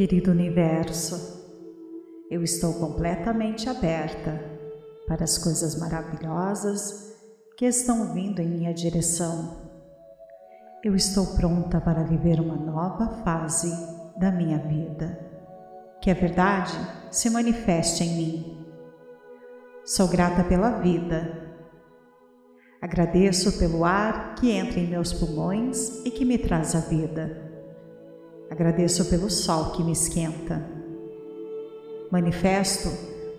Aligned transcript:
Querido 0.00 0.30
Universo, 0.30 1.44
eu 2.30 2.42
estou 2.42 2.72
completamente 2.72 3.68
aberta 3.68 4.42
para 5.06 5.24
as 5.24 5.36
coisas 5.36 5.78
maravilhosas 5.78 7.14
que 7.54 7.66
estão 7.66 8.14
vindo 8.14 8.40
em 8.40 8.48
minha 8.48 8.72
direção. 8.72 9.58
Eu 10.82 10.96
estou 10.96 11.36
pronta 11.36 11.82
para 11.82 12.02
viver 12.02 12.40
uma 12.40 12.56
nova 12.56 13.22
fase 13.22 13.70
da 14.16 14.32
minha 14.32 14.56
vida. 14.56 15.20
Que 16.00 16.10
a 16.10 16.14
verdade 16.14 16.72
se 17.10 17.28
manifeste 17.28 18.02
em 18.02 18.16
mim. 18.16 18.66
Sou 19.84 20.08
grata 20.08 20.42
pela 20.44 20.80
vida. 20.80 21.46
Agradeço 22.80 23.58
pelo 23.58 23.84
ar 23.84 24.34
que 24.36 24.50
entra 24.50 24.80
em 24.80 24.88
meus 24.88 25.12
pulmões 25.12 26.02
e 26.06 26.10
que 26.10 26.24
me 26.24 26.38
traz 26.38 26.74
a 26.74 26.80
vida. 26.80 27.49
Agradeço 28.50 29.04
pelo 29.04 29.30
sol 29.30 29.70
que 29.70 29.84
me 29.84 29.92
esquenta. 29.92 30.68
Manifesto 32.10 32.90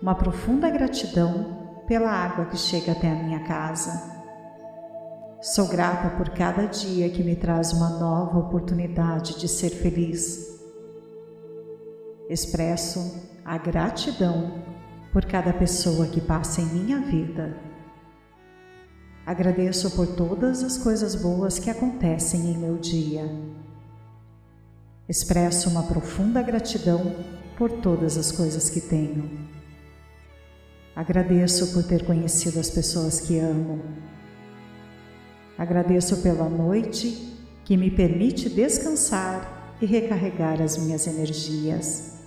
uma 0.02 0.16
profunda 0.16 0.70
gratidão 0.70 1.84
pela 1.86 2.10
água 2.10 2.46
que 2.46 2.58
chega 2.58 2.94
até 2.94 3.12
a 3.12 3.16
minha 3.16 3.44
casa. 3.44 4.10
Sou 5.42 5.68
grata 5.68 6.16
por 6.16 6.30
cada 6.30 6.66
dia 6.66 7.10
que 7.10 7.24
me 7.24 7.36
traz 7.36 7.74
uma 7.74 7.90
nova 8.00 8.40
oportunidade 8.40 9.38
de 9.38 9.50
ser 9.50 9.72
feliz. 9.72 10.62
Expresso 12.30 13.28
a 13.44 13.58
gratidão 13.58 14.64
por 15.12 15.26
cada 15.26 15.52
pessoa 15.52 16.08
que 16.08 16.22
passa 16.22 16.62
em 16.62 16.66
minha 16.68 17.02
vida. 17.02 17.58
Agradeço 19.26 19.92
por 19.92 20.08
todas 20.08 20.64
as 20.64 20.78
coisas 20.78 21.16
boas 21.16 21.60
que 21.60 21.70
acontecem 21.70 22.52
em 22.52 22.58
meu 22.58 22.78
dia. 22.78 23.30
Expresso 25.12 25.70
uma 25.70 25.84
profunda 25.84 26.42
gratidão 26.42 27.14
por 27.58 27.70
todas 27.70 28.18
as 28.18 28.32
coisas 28.32 28.70
que 28.70 28.80
tenho. 28.80 29.30
Agradeço 30.96 31.74
por 31.74 31.84
ter 31.84 32.06
conhecido 32.06 32.58
as 32.62 32.70
pessoas 32.70 33.20
que 33.20 33.38
amo. 33.38 33.82
Agradeço 35.58 36.22
pela 36.22 36.48
noite 36.48 37.38
que 37.66 37.76
me 37.76 37.92
permite 37.92 38.48
descansar 38.48 39.76
e 39.82 39.86
recarregar 39.86 40.62
as 40.62 40.78
minhas 40.78 41.06
energias. 41.06 42.22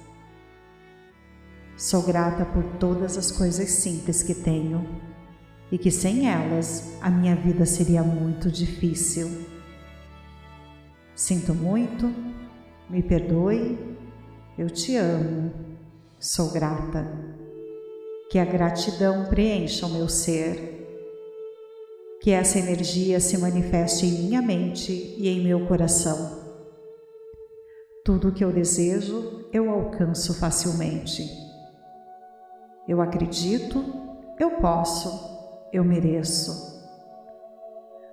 Sou 1.79 2.03
grata 2.03 2.45
por 2.45 2.65
todas 2.79 3.17
as 3.17 3.33
coisas 3.33 3.71
simples 3.71 4.23
que 4.23 4.35
tenho 4.35 4.87
e 5.73 5.79
que 5.79 5.91
sem 5.91 6.29
elas 6.29 6.93
a 7.01 7.09
minha 7.09 7.35
vida 7.35 7.65
seria 7.65 8.03
muito 8.03 8.51
difícil. 8.51 9.31
Sinto 11.15 11.55
muito 11.55 12.13
me 12.89 13.03
perdoe, 13.03 13.79
eu 14.59 14.71
te 14.71 14.97
amo, 14.97 15.53
sou 16.19 16.51
grata. 16.51 17.07
Que 18.31 18.39
a 18.39 18.45
gratidão 18.45 19.27
preencha 19.27 19.87
o 19.87 19.91
meu 19.91 20.09
ser. 20.09 20.73
Que 22.21 22.31
essa 22.31 22.59
energia 22.59 23.21
se 23.21 23.37
manifeste 23.39 24.07
em 24.07 24.23
minha 24.23 24.43
mente 24.43 24.93
e 25.19 25.29
em 25.29 25.43
meu 25.43 25.67
coração. 25.67 26.43
Tudo 28.05 28.29
o 28.29 28.33
que 28.33 28.45
eu 28.45 28.53
desejo, 28.53 29.47
eu 29.53 29.71
alcanço 29.71 30.39
facilmente. 30.39 31.27
Eu 32.87 33.01
acredito, 33.01 33.85
eu 34.39 34.53
posso, 34.53 35.09
eu 35.73 35.83
mereço. 35.83 36.75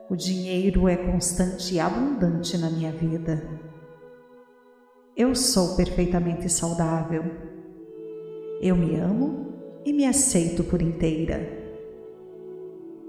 O 0.10 0.16
dinheiro 0.16 0.88
é 0.88 0.96
constante 0.96 1.76
e 1.76 1.80
abundante 1.80 2.58
na 2.58 2.70
minha 2.70 2.92
vida. 2.92 3.42
Eu 5.22 5.36
sou 5.36 5.76
perfeitamente 5.76 6.50
saudável. 6.50 7.24
Eu 8.60 8.76
me 8.76 8.96
amo 8.96 9.54
e 9.86 9.94
me 9.94 10.04
aceito 10.04 10.64
por 10.64 10.82
inteira. 10.82 11.48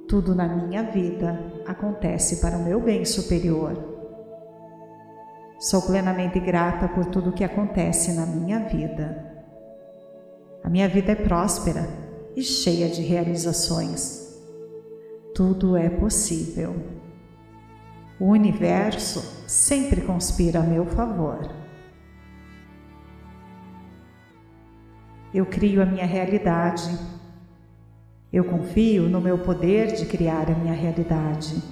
Tudo 0.06 0.34
na 0.34 0.46
minha 0.46 0.82
vida 0.82 1.40
acontece 1.66 2.42
para 2.42 2.58
o 2.58 2.62
meu 2.62 2.78
bem 2.82 3.02
superior. 3.06 3.82
Sou 5.58 5.80
plenamente 5.80 6.38
grata 6.38 6.86
por 6.86 7.06
tudo 7.06 7.32
que 7.32 7.44
acontece 7.44 8.12
na 8.12 8.26
minha 8.26 8.58
vida. 8.58 9.46
A 10.62 10.68
minha 10.68 10.90
vida 10.90 11.12
é 11.12 11.14
próspera 11.14 11.88
e 12.36 12.42
cheia 12.42 12.90
de 12.90 13.00
realizações. 13.00 14.38
Tudo 15.34 15.78
é 15.78 15.88
possível. 15.88 16.74
O 18.20 18.26
universo 18.26 19.46
sempre 19.48 20.02
conspira 20.02 20.60
a 20.60 20.62
meu 20.62 20.84
favor. 20.84 21.61
Eu 25.34 25.46
crio 25.46 25.80
a 25.80 25.86
minha 25.86 26.04
realidade. 26.04 26.98
Eu 28.30 28.44
confio 28.44 29.08
no 29.08 29.20
meu 29.20 29.38
poder 29.38 29.94
de 29.94 30.04
criar 30.04 30.50
a 30.50 30.54
minha 30.54 30.74
realidade. 30.74 31.62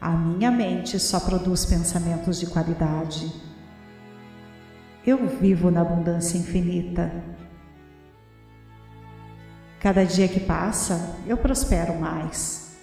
A 0.00 0.10
minha 0.10 0.50
mente 0.50 0.98
só 1.00 1.18
produz 1.18 1.64
pensamentos 1.64 2.38
de 2.38 2.46
qualidade. 2.46 3.32
Eu 5.04 5.26
vivo 5.26 5.70
na 5.70 5.80
abundância 5.80 6.38
infinita. 6.38 7.12
Cada 9.80 10.04
dia 10.04 10.28
que 10.28 10.40
passa, 10.40 11.16
eu 11.26 11.36
prospero 11.36 11.98
mais. 11.98 12.78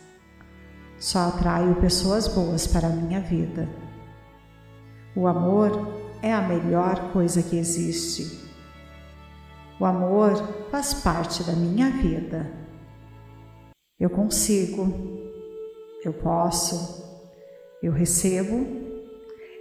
Só 1.00 1.30
atraio 1.30 1.76
pessoas 1.76 2.28
boas 2.28 2.68
para 2.68 2.88
a 2.88 2.92
minha 2.92 3.22
vida. 3.22 3.70
O 5.16 5.28
amor 5.28 5.94
é 6.22 6.34
a 6.34 6.42
melhor 6.42 7.12
coisa 7.14 7.42
que 7.42 7.58
existe. 7.58 8.47
O 9.80 9.86
amor 9.86 10.36
faz 10.72 10.94
parte 10.96 11.44
da 11.44 11.54
minha 11.54 11.92
vida. 11.92 12.52
Eu 14.00 14.10
consigo, 14.10 14.92
eu 16.04 16.14
posso, 16.14 17.06
eu 17.84 17.92
recebo, 17.92 18.66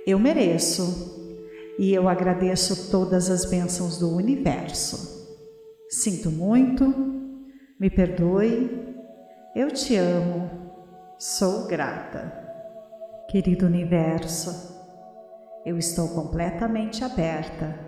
eu 0.07 0.19
mereço 0.19 1.75
e 1.79 1.93
eu 1.93 2.09
agradeço 2.09 2.91
todas 2.91 3.29
as 3.29 3.45
bênçãos 3.45 3.99
do 3.99 4.11
universo. 4.11 5.37
Sinto 5.91 6.31
muito, 6.31 6.85
me 7.79 7.91
perdoe, 7.91 8.71
eu 9.55 9.71
te 9.71 9.97
amo, 9.97 10.51
sou 11.19 11.67
grata. 11.67 12.33
Querido 13.29 13.67
universo, 13.67 14.75
eu 15.67 15.77
estou 15.77 16.09
completamente 16.09 17.05
aberta 17.05 17.86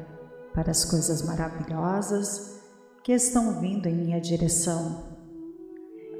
para 0.59 0.73
as 0.73 0.85
coisas 0.85 1.23
maravilhosas 1.23 2.61
que 3.05 3.13
estão 3.13 3.61
vindo 3.61 3.87
em 3.87 3.95
minha 3.95 4.21
direção. 4.21 5.05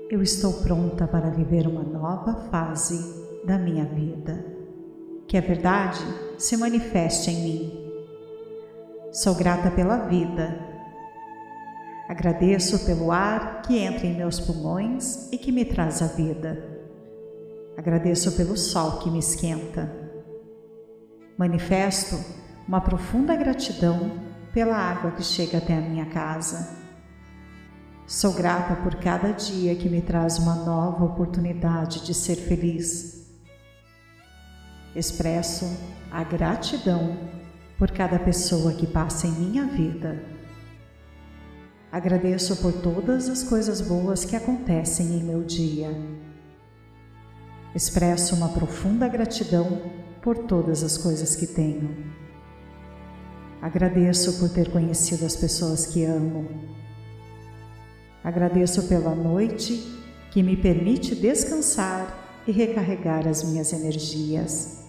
Eu 0.09 0.23
estou 0.23 0.53
pronta 0.63 1.09
para 1.09 1.29
viver 1.29 1.67
uma 1.67 1.83
nova 1.83 2.49
fase 2.49 2.97
da 3.45 3.59
minha 3.59 3.85
vida. 3.85 4.47
Que 5.27 5.37
a 5.37 5.41
verdade 5.41 5.99
se 6.39 6.57
manifeste 6.57 7.33
em 7.33 7.43
mim. 7.43 7.93
Sou 9.11 9.35
grata 9.35 9.73
pela 9.73 10.07
vida. 10.07 10.57
Agradeço 12.09 12.87
pelo 12.87 13.11
ar 13.11 13.63
que 13.63 13.77
entra 13.77 14.07
em 14.07 14.17
meus 14.17 14.39
pulmões 14.39 15.29
e 15.33 15.37
que 15.37 15.51
me 15.51 15.65
traz 15.65 16.01
a 16.01 16.07
vida. 16.07 16.65
Agradeço 17.77 18.37
pelo 18.37 18.57
sol 18.57 19.01
que 19.01 19.11
me 19.11 19.19
esquenta. 19.19 19.93
Manifesto 21.37 22.17
uma 22.69 22.81
profunda 22.81 23.35
gratidão 23.35 24.28
pela 24.59 24.77
água 24.77 25.13
que 25.13 25.23
chega 25.23 25.59
até 25.59 25.79
a 25.79 25.81
minha 25.81 26.07
casa. 26.07 26.77
Sou 28.09 28.33
grata 28.33 28.75
por 28.83 28.97
cada 28.97 29.31
dia 29.31 29.77
que 29.77 29.89
me 29.89 30.03
traz 30.03 30.37
uma 30.37 30.57
nova 30.57 31.05
oportunidade 31.05 32.05
de 32.05 32.13
ser 32.13 32.35
feliz. 32.35 33.25
Expresso 34.97 35.65
a 36.11 36.25
gratidão 36.25 37.17
por 37.79 37.93
cada 37.93 38.19
pessoa 38.19 38.73
que 38.73 38.85
passa 38.85 39.29
em 39.29 39.31
minha 39.31 39.65
vida. 39.65 40.25
Agradeço 41.93 42.57
por 42.57 42.73
todas 42.73 43.29
as 43.29 43.45
coisas 43.45 43.81
boas 43.81 44.25
que 44.25 44.35
acontecem 44.35 45.21
em 45.21 45.23
meu 45.23 45.45
dia. 45.45 45.97
Expresso 47.73 48.35
uma 48.35 48.49
profunda 48.49 49.07
gratidão 49.07 49.83
por 50.21 50.37
todas 50.37 50.83
as 50.83 50.99
coisas 50.99 51.37
que 51.37 51.47
tenho. 51.47 52.08
Agradeço 53.61 54.39
por 54.39 54.49
ter 54.49 54.71
conhecido 54.71 55.27
as 55.27 55.35
pessoas 55.35 55.87
que 55.87 56.05
amo. 56.05 56.49
Agradeço 58.23 58.89
pela 58.89 59.15
noite 59.15 59.83
que 60.31 60.43
me 60.43 60.57
permite 60.57 61.15
descansar 61.15 62.43
e 62.47 62.53
recarregar 62.53 63.27
as 63.27 63.43
minhas 63.43 63.73
energias. 63.73 64.85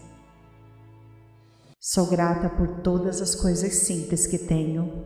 Sou 1.79 2.05
grata 2.07 2.49
por 2.49 2.81
todas 2.81 3.21
as 3.21 3.33
coisas 3.33 3.73
simples 3.73 4.27
que 4.27 4.37
tenho 4.37 5.05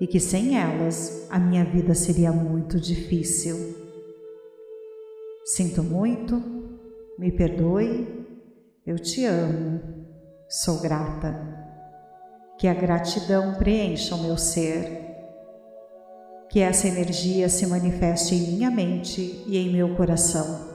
e 0.00 0.06
que 0.06 0.20
sem 0.20 0.56
elas 0.56 1.26
a 1.30 1.38
minha 1.38 1.64
vida 1.64 1.94
seria 1.94 2.30
muito 2.30 2.78
difícil. 2.78 3.74
Sinto 5.44 5.82
muito, 5.82 6.42
me 7.18 7.32
perdoe, 7.32 8.24
eu 8.86 8.98
te 8.98 9.24
amo, 9.24 9.80
sou 10.48 10.80
grata. 10.80 11.53
Que 12.58 12.68
a 12.68 12.74
gratidão 12.74 13.54
preencha 13.54 14.14
o 14.14 14.22
meu 14.22 14.36
ser. 14.36 15.02
Que 16.48 16.60
essa 16.60 16.86
energia 16.86 17.48
se 17.48 17.66
manifeste 17.66 18.34
em 18.34 18.52
minha 18.52 18.70
mente 18.70 19.42
e 19.46 19.58
em 19.58 19.72
meu 19.72 19.96
coração. 19.96 20.72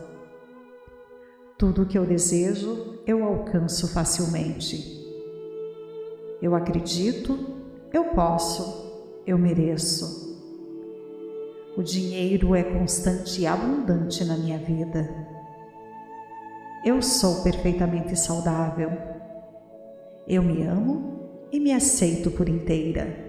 Tudo 1.57 1.83
o 1.83 1.85
que 1.85 1.97
eu 1.97 2.05
desejo, 2.05 3.01
eu 3.05 3.23
alcanço 3.23 3.93
facilmente. 3.93 4.97
Eu 6.41 6.55
acredito, 6.55 7.37
eu 7.91 8.05
posso, 8.05 9.21
eu 9.25 9.37
mereço. 9.37 10.29
O 11.75 11.83
dinheiro 11.83 12.55
é 12.55 12.63
constante 12.63 13.41
e 13.41 13.47
abundante 13.47 14.23
na 14.25 14.37
minha 14.37 14.57
vida. 14.57 15.09
Eu 16.83 17.01
sou 17.01 17.43
perfeitamente 17.43 18.17
saudável. 18.17 18.89
Eu 20.27 20.41
me 20.41 20.63
amo 20.63 21.18
e 21.51 21.59
me 21.59 21.73
aceito 21.73 22.31
por 22.31 22.47
inteira. 22.47 23.27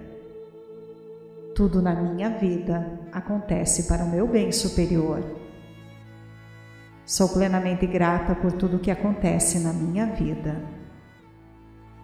Tudo 1.55 1.82
na 1.82 1.94
minha 1.94 2.31
vida 2.31 3.00
acontece 3.12 3.84
para 3.84 4.05
o 4.05 4.11
meu 4.11 4.26
bem 4.26 4.52
superior. 4.52 5.22
Sou 7.05 7.28
plenamente 7.28 7.87
grata 7.87 8.34
por 8.34 8.52
tudo 8.52 8.78
que 8.78 8.90
acontece 8.90 9.58
na 9.58 9.72
minha 9.72 10.06
vida. 10.06 10.62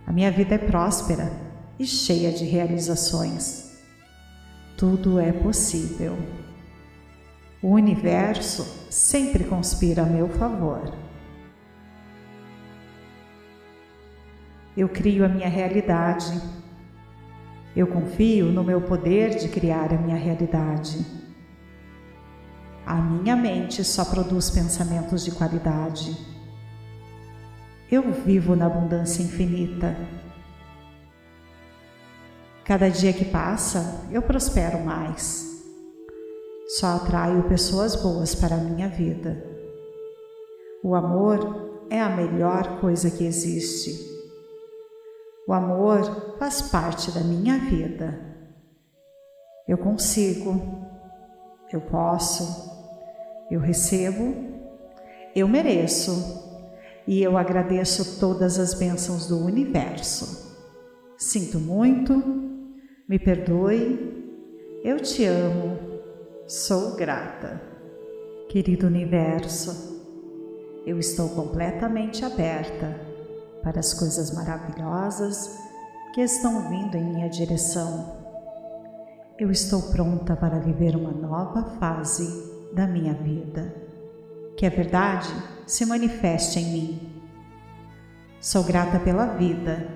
A 0.06 0.12
minha 0.12 0.30
vida 0.30 0.56
é 0.56 0.58
próspera 0.58 1.30
e 1.78 1.86
cheia 1.86 2.32
de 2.32 2.44
realizações. 2.44 3.76
Tudo 4.76 5.18
é 5.18 5.32
possível. 5.32 6.16
O 7.62 7.70
universo 7.70 8.86
sempre 8.90 9.44
conspira 9.44 10.02
a 10.02 10.06
meu 10.06 10.28
favor. 10.28 11.05
Eu 14.76 14.90
crio 14.90 15.24
a 15.24 15.28
minha 15.28 15.48
realidade. 15.48 16.38
Eu 17.74 17.86
confio 17.86 18.52
no 18.52 18.62
meu 18.62 18.82
poder 18.82 19.36
de 19.36 19.48
criar 19.48 19.90
a 19.90 19.96
minha 19.96 20.16
realidade. 20.16 21.04
A 22.84 22.96
minha 22.96 23.34
mente 23.34 23.82
só 23.82 24.04
produz 24.04 24.50
pensamentos 24.50 25.24
de 25.24 25.30
qualidade. 25.30 26.14
Eu 27.90 28.12
vivo 28.12 28.54
na 28.54 28.66
abundância 28.66 29.22
infinita. 29.22 29.96
Cada 32.62 32.90
dia 32.90 33.14
que 33.14 33.24
passa, 33.24 34.06
eu 34.10 34.20
prospero 34.20 34.84
mais. 34.84 35.64
Só 36.78 36.96
atraio 36.96 37.44
pessoas 37.44 37.96
boas 37.96 38.34
para 38.34 38.56
a 38.56 38.58
minha 38.58 38.88
vida. 38.88 39.42
O 40.82 40.94
amor 40.94 41.86
é 41.88 42.00
a 42.00 42.10
melhor 42.10 42.78
coisa 42.80 43.10
que 43.10 43.24
existe. 43.24 44.15
O 45.46 45.52
amor 45.52 46.36
faz 46.40 46.60
parte 46.60 47.12
da 47.12 47.20
minha 47.20 47.56
vida. 47.56 48.18
Eu 49.68 49.78
consigo, 49.78 50.60
eu 51.72 51.80
posso, 51.82 52.68
eu 53.48 53.60
recebo, 53.60 54.34
eu 55.36 55.46
mereço 55.46 56.10
e 57.06 57.22
eu 57.22 57.38
agradeço 57.38 58.18
todas 58.18 58.58
as 58.58 58.74
bênçãos 58.74 59.28
do 59.28 59.38
universo. 59.38 60.56
Sinto 61.16 61.60
muito, 61.60 62.12
me 63.08 63.16
perdoe, 63.16 64.80
eu 64.82 64.98
te 64.98 65.24
amo, 65.24 65.78
sou 66.48 66.96
grata. 66.96 67.62
Querido 68.48 68.88
universo, 68.88 70.02
eu 70.84 70.98
estou 70.98 71.28
completamente 71.28 72.24
aberta 72.24 73.05
para 73.66 73.80
as 73.80 73.92
coisas 73.92 74.30
maravilhosas 74.30 75.58
que 76.14 76.20
estão 76.20 76.68
vindo 76.68 76.96
em 76.96 77.04
minha 77.04 77.28
direção. 77.28 78.16
Eu 79.36 79.50
estou 79.50 79.82
pronta 79.90 80.36
para 80.36 80.60
viver 80.60 80.94
uma 80.94 81.10
nova 81.10 81.76
fase 81.80 82.24
da 82.72 82.86
minha 82.86 83.12
vida. 83.12 83.74
Que 84.56 84.66
a 84.66 84.70
verdade 84.70 85.28
se 85.66 85.84
manifeste 85.84 86.60
em 86.60 86.72
mim. 86.72 87.22
Sou 88.40 88.62
grata 88.62 89.00
pela 89.00 89.34
vida. 89.34 89.88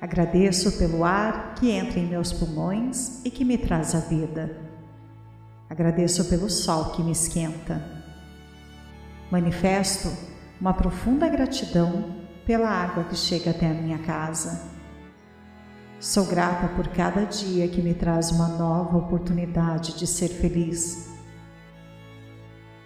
Agradeço 0.00 0.78
pelo 0.78 1.04
ar 1.04 1.56
que 1.56 1.68
entra 1.72 1.98
em 1.98 2.06
meus 2.06 2.32
pulmões 2.32 3.24
e 3.24 3.30
que 3.32 3.44
me 3.44 3.58
traz 3.58 3.92
a 3.92 3.98
vida. 3.98 4.56
Agradeço 5.68 6.26
pelo 6.26 6.48
sol 6.48 6.92
que 6.92 7.02
me 7.02 7.10
esquenta. 7.10 7.82
Manifesto 9.32 10.08
uma 10.60 10.74
profunda 10.74 11.28
gratidão 11.28 12.19
pela 12.46 12.68
água 12.68 13.04
que 13.04 13.16
chega 13.16 13.50
até 13.50 13.66
a 13.66 13.74
minha 13.74 13.98
casa. 13.98 14.68
Sou 15.98 16.26
grata 16.26 16.68
por 16.74 16.88
cada 16.88 17.24
dia 17.24 17.68
que 17.68 17.82
me 17.82 17.94
traz 17.94 18.30
uma 18.30 18.48
nova 18.48 18.96
oportunidade 18.96 19.98
de 19.98 20.06
ser 20.06 20.28
feliz 20.28 21.10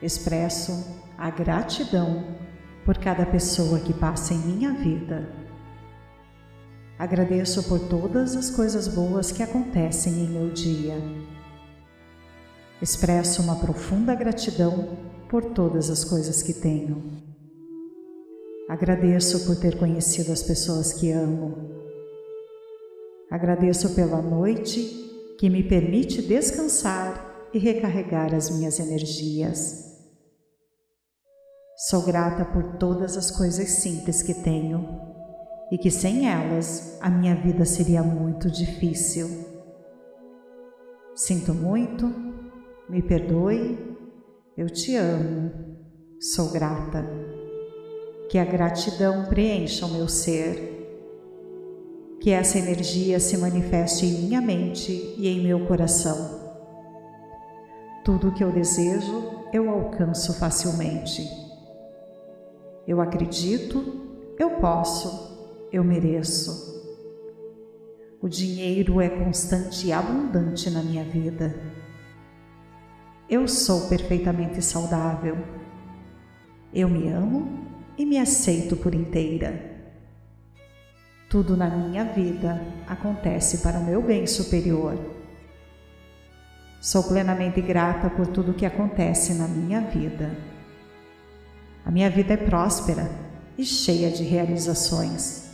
Expresso 0.05 0.85
a 1.17 1.31
gratidão 1.31 2.37
por 2.85 2.99
cada 2.99 3.25
pessoa 3.25 3.81
que 3.81 3.95
passa 3.95 4.35
em 4.35 4.39
minha 4.39 4.71
vida. 4.75 5.33
Agradeço 6.99 7.63
por 7.63 7.81
todas 7.89 8.37
as 8.37 8.51
coisas 8.51 8.87
boas 8.87 9.33
que 9.33 9.43
acontecem 9.43 10.13
em 10.13 10.29
meu 10.29 10.51
dia. 10.51 10.97
Expresso 12.83 13.41
uma 13.41 13.57
profunda 13.57 14.15
gratidão 14.15 14.91
por 15.27 15.43
todas 15.43 15.89
as 15.89 16.05
coisas 16.05 16.43
que 16.43 16.53
tenho. 16.53 17.24
Agradeço 18.69 19.45
por 19.45 19.57
ter 19.57 19.79
conhecido 19.79 20.33
as 20.33 20.43
pessoas 20.43 20.95
que 20.95 21.13
amo. 21.13 21.55
Agradeço 23.31 23.95
pela 23.95 24.23
noite 24.23 24.81
que 25.39 25.51
me 25.51 25.63
permite 25.63 26.23
descansar 26.23 27.49
e 27.53 27.59
recarregar 27.59 28.35
as 28.35 28.49
minhas 28.49 28.81
energias. 28.81 29.93
Sou 31.89 32.03
grata 32.03 32.45
por 32.45 32.79
todas 32.79 33.17
as 33.17 33.31
coisas 33.31 33.69
simples 33.69 34.23
que 34.23 34.33
tenho 34.33 34.89
e 35.71 35.77
que 35.77 35.91
sem 35.91 36.29
elas 36.31 36.97
a 37.03 37.11
minha 37.11 37.35
vida 37.35 37.67
seria 37.67 38.03
muito 38.03 38.51
difícil. 38.51 39.29
Sinto 41.15 41.53
muito, 41.53 42.07
me 42.89 43.03
perdoe, 43.03 43.79
eu 44.57 44.71
te 44.71 44.97
amo, 44.97 45.53
sou 46.19 46.51
grata. 46.51 47.24
Que 48.29 48.39
a 48.39 48.45
gratidão 48.45 49.25
preencha 49.27 49.87
o 49.87 49.93
meu 49.93 50.09
ser. 50.09 50.73
Que 52.21 52.31
essa 52.31 52.59
energia 52.59 53.21
se 53.21 53.37
manifeste 53.37 54.07
em 54.07 54.23
minha 54.23 54.41
mente 54.41 55.15
e 55.19 55.29
em 55.29 55.43
meu 55.43 55.67
coração. 55.67 56.43
Tudo 58.05 58.29
o 58.29 58.35
que 58.35 58.45
eu 58.45 58.53
desejo, 58.53 59.45
eu 59.53 59.71
alcanço 59.71 60.35
facilmente. 60.35 61.23
Eu 62.87 63.01
acredito, 63.01 63.83
eu 64.39 64.51
posso, 64.53 65.67
eu 65.73 65.83
mereço. 65.83 66.75
O 68.21 68.29
dinheiro 68.29 69.01
é 69.01 69.09
constante 69.09 69.87
e 69.87 69.93
abundante 69.93 70.71
na 70.71 70.83
minha 70.83 71.05
vida. 71.05 71.55
Eu 73.29 73.47
sou 73.49 73.89
perfeitamente 73.89 74.63
saudável. 74.63 75.37
Eu 76.73 76.89
me 76.89 77.09
amo 77.09 77.74
e 77.97 78.05
me 78.05 78.19
aceito 78.19 78.77
por 78.77 78.95
inteira. 78.95 79.73
Tudo 81.29 81.57
na 81.57 81.69
minha 81.69 82.05
vida 82.05 82.61
acontece 82.87 83.59
para 83.59 83.79
o 83.79 83.85
meu 83.85 84.03
bem 84.03 84.27
superior. 84.27 84.99
Sou 86.81 87.03
plenamente 87.05 87.61
grata 87.61 88.11
por 88.11 88.27
tudo 88.27 88.55
que 88.55 88.67
acontece 88.67 89.35
na 89.35 89.49
minha 89.49 89.81
vida. 89.81 90.37
A 91.85 91.91
minha 91.91 92.11
vida 92.11 92.35
é 92.35 92.37
próspera 92.37 93.11
e 93.57 93.65
cheia 93.65 94.11
de 94.11 94.23
realizações. 94.23 95.51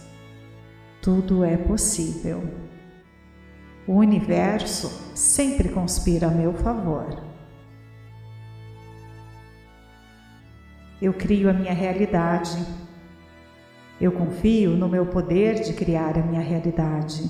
Tudo 1.00 1.44
é 1.44 1.56
possível. 1.56 2.42
O 3.86 3.94
universo 3.94 4.88
sempre 5.14 5.68
conspira 5.68 6.26
a 6.26 6.30
meu 6.30 6.52
favor. 6.52 7.29
Eu 11.00 11.14
crio 11.14 11.48
a 11.48 11.52
minha 11.52 11.72
realidade. 11.72 12.58
Eu 13.98 14.12
confio 14.12 14.72
no 14.72 14.86
meu 14.86 15.06
poder 15.06 15.62
de 15.62 15.72
criar 15.72 16.18
a 16.18 16.22
minha 16.22 16.42
realidade. 16.42 17.22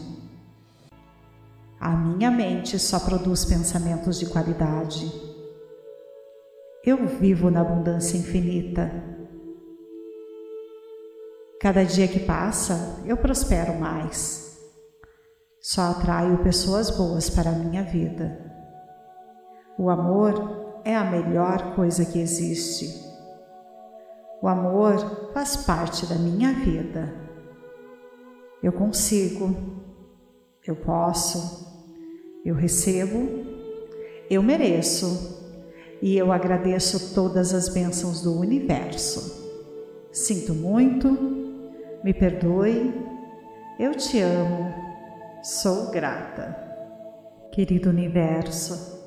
A 1.79 1.91
minha 1.91 2.31
mente 2.33 2.79
só 2.79 2.99
produz 2.99 3.45
pensamentos 3.45 4.19
de 4.19 4.27
qualidade. 4.27 5.11
Eu 6.85 7.07
vivo 7.07 7.49
na 7.49 7.61
abundância 7.61 8.19
infinita. 8.19 8.91
Cada 11.61 11.85
dia 11.85 12.09
que 12.09 12.21
passa, 12.21 13.01
eu 13.07 13.17
prospero 13.17 13.79
mais. 13.79 14.59
Só 15.61 15.91
atraio 15.91 16.43
pessoas 16.43 16.91
boas 16.91 17.31
para 17.31 17.51
a 17.51 17.55
minha 17.55 17.85
vida. 17.85 18.51
O 19.79 19.91
amor 19.91 20.81
é 20.85 20.97
a 20.97 21.05
melhor 21.05 21.75
coisa 21.77 22.05
que 22.05 22.19
existe. 22.19 23.10
O 24.43 24.49
amor 24.49 25.31
faz 25.35 25.55
parte 25.55 26.07
da 26.07 26.15
minha 26.15 26.53
vida. 26.55 27.15
Eu 28.63 28.73
consigo, 28.73 29.55
eu 30.67 30.75
posso, 30.77 31.67
eu 32.45 32.55
recebo, 32.55 33.29
eu 34.31 34.43
mereço 34.43 35.39
e 36.01 36.17
eu 36.17 36.33
agradeço 36.33 37.15
todas 37.15 37.53
as 37.53 37.69
bênçãos 37.69 38.23
do 38.23 38.39
universo. 38.39 39.51
Sinto 40.11 40.55
muito, 40.55 41.09
me 42.03 42.15
perdoe, 42.15 42.95
eu 43.79 43.95
te 43.95 44.21
amo, 44.21 44.73
sou 45.43 45.91
grata. 45.91 46.57
Querido 47.53 47.91
universo, 47.91 48.99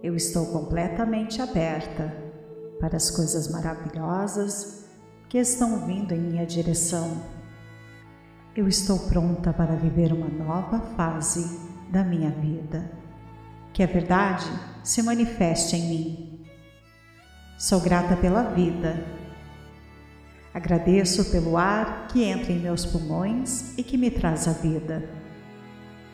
eu 0.00 0.14
estou 0.14 0.46
completamente 0.46 1.42
aberta 1.42 2.23
para 2.84 2.98
as 2.98 3.10
coisas 3.10 3.48
maravilhosas 3.48 4.84
que 5.26 5.38
estão 5.38 5.86
vindo 5.86 6.12
em 6.12 6.20
minha 6.20 6.44
direção. 6.44 7.16
Eu 8.54 8.68
estou 8.68 8.98
pronta 9.08 9.54
para 9.54 9.74
viver 9.74 10.12
uma 10.12 10.28
nova 10.28 10.80
fase 10.94 11.60
da 11.88 12.04
minha 12.04 12.28
vida. 12.28 12.92
Que 13.72 13.82
a 13.82 13.86
verdade 13.86 14.44
se 14.82 15.02
manifeste 15.02 15.76
em 15.76 15.88
mim. 15.88 16.44
Sou 17.56 17.80
grata 17.80 18.16
pela 18.18 18.42
vida. 18.50 19.02
Agradeço 20.52 21.30
pelo 21.30 21.56
ar 21.56 22.08
que 22.08 22.22
entra 22.22 22.52
em 22.52 22.60
meus 22.60 22.84
pulmões 22.84 23.72
e 23.78 23.82
que 23.82 23.96
me 23.96 24.10
traz 24.10 24.46
a 24.46 24.52
vida. 24.52 25.08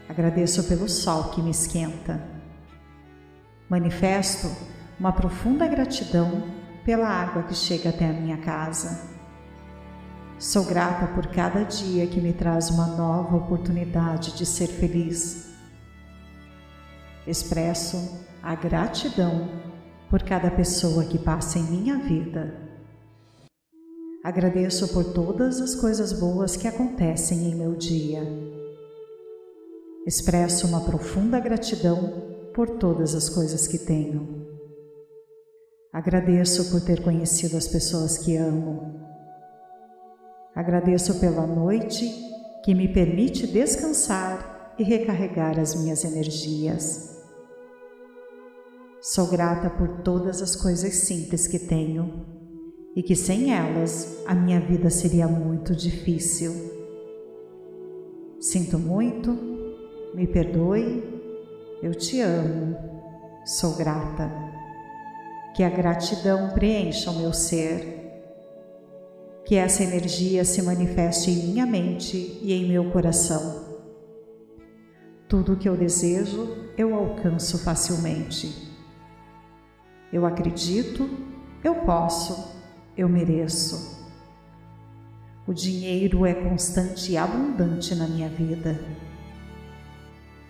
Agradeço 0.08 0.62
pelo 0.68 0.88
sol 0.88 1.30
que 1.30 1.42
me 1.42 1.50
esquenta. 1.50 2.22
Manifesto 3.68 4.48
uma 5.00 5.12
profunda 5.12 5.66
gratidão 5.66 6.59
pela 6.90 7.06
água 7.06 7.44
que 7.44 7.54
chega 7.54 7.90
até 7.90 8.04
a 8.04 8.12
minha 8.12 8.36
casa. 8.38 9.08
Sou 10.40 10.64
grata 10.64 11.06
por 11.14 11.28
cada 11.28 11.62
dia 11.62 12.04
que 12.08 12.20
me 12.20 12.32
traz 12.32 12.68
uma 12.68 12.88
nova 12.88 13.36
oportunidade 13.36 14.32
de 14.32 14.44
ser 14.44 14.66
feliz. 14.66 15.50
Expresso 17.24 18.26
a 18.42 18.56
gratidão 18.56 19.48
por 20.10 20.24
cada 20.24 20.50
pessoa 20.50 21.04
que 21.04 21.16
passa 21.16 21.60
em 21.60 21.62
minha 21.62 21.96
vida. 21.96 22.58
Agradeço 24.24 24.88
por 24.88 25.12
todas 25.12 25.60
as 25.60 25.76
coisas 25.76 26.12
boas 26.12 26.56
que 26.56 26.66
acontecem 26.66 27.52
em 27.52 27.54
meu 27.54 27.76
dia. 27.76 28.20
Expresso 30.04 30.66
uma 30.66 30.80
profunda 30.80 31.38
gratidão 31.38 32.50
por 32.52 32.68
todas 32.68 33.14
as 33.14 33.28
coisas 33.28 33.68
que 33.68 33.78
tenho. 33.78 34.39
Agradeço 35.92 36.70
por 36.70 36.80
ter 36.80 37.02
conhecido 37.02 37.56
as 37.56 37.66
pessoas 37.66 38.16
que 38.16 38.36
amo. 38.36 39.00
Agradeço 40.54 41.18
pela 41.18 41.44
noite 41.44 42.08
que 42.62 42.74
me 42.74 42.86
permite 42.92 43.44
descansar 43.46 44.74
e 44.78 44.84
recarregar 44.84 45.58
as 45.58 45.74
minhas 45.74 46.04
energias. 46.04 47.18
Sou 49.00 49.26
grata 49.26 49.68
por 49.68 50.02
todas 50.02 50.40
as 50.40 50.54
coisas 50.54 50.94
simples 50.94 51.48
que 51.48 51.58
tenho 51.58 52.24
e 52.94 53.02
que 53.02 53.16
sem 53.16 53.52
elas 53.52 54.22
a 54.26 54.34
minha 54.34 54.60
vida 54.60 54.90
seria 54.90 55.26
muito 55.26 55.74
difícil. 55.74 56.52
Sinto 58.38 58.78
muito, 58.78 59.36
me 60.14 60.26
perdoe, 60.28 61.02
eu 61.82 61.94
te 61.94 62.20
amo, 62.20 62.76
sou 63.44 63.74
grata. 63.74 64.49
Que 65.54 65.62
a 65.62 65.68
gratidão 65.68 66.50
preencha 66.50 67.10
o 67.10 67.18
meu 67.18 67.32
ser, 67.32 68.00
que 69.44 69.56
essa 69.56 69.82
energia 69.82 70.44
se 70.44 70.62
manifeste 70.62 71.30
em 71.30 71.48
minha 71.48 71.66
mente 71.66 72.38
e 72.40 72.52
em 72.52 72.68
meu 72.68 72.90
coração. 72.92 73.68
Tudo 75.28 75.54
o 75.54 75.56
que 75.56 75.68
eu 75.68 75.76
desejo 75.76 76.70
eu 76.76 76.94
alcanço 76.94 77.58
facilmente. 77.58 78.70
Eu 80.12 80.24
acredito, 80.24 81.08
eu 81.62 81.74
posso, 81.76 82.56
eu 82.96 83.08
mereço. 83.08 84.08
O 85.46 85.52
dinheiro 85.52 86.24
é 86.24 86.32
constante 86.32 87.12
e 87.12 87.16
abundante 87.16 87.94
na 87.94 88.06
minha 88.06 88.28
vida. 88.28 88.78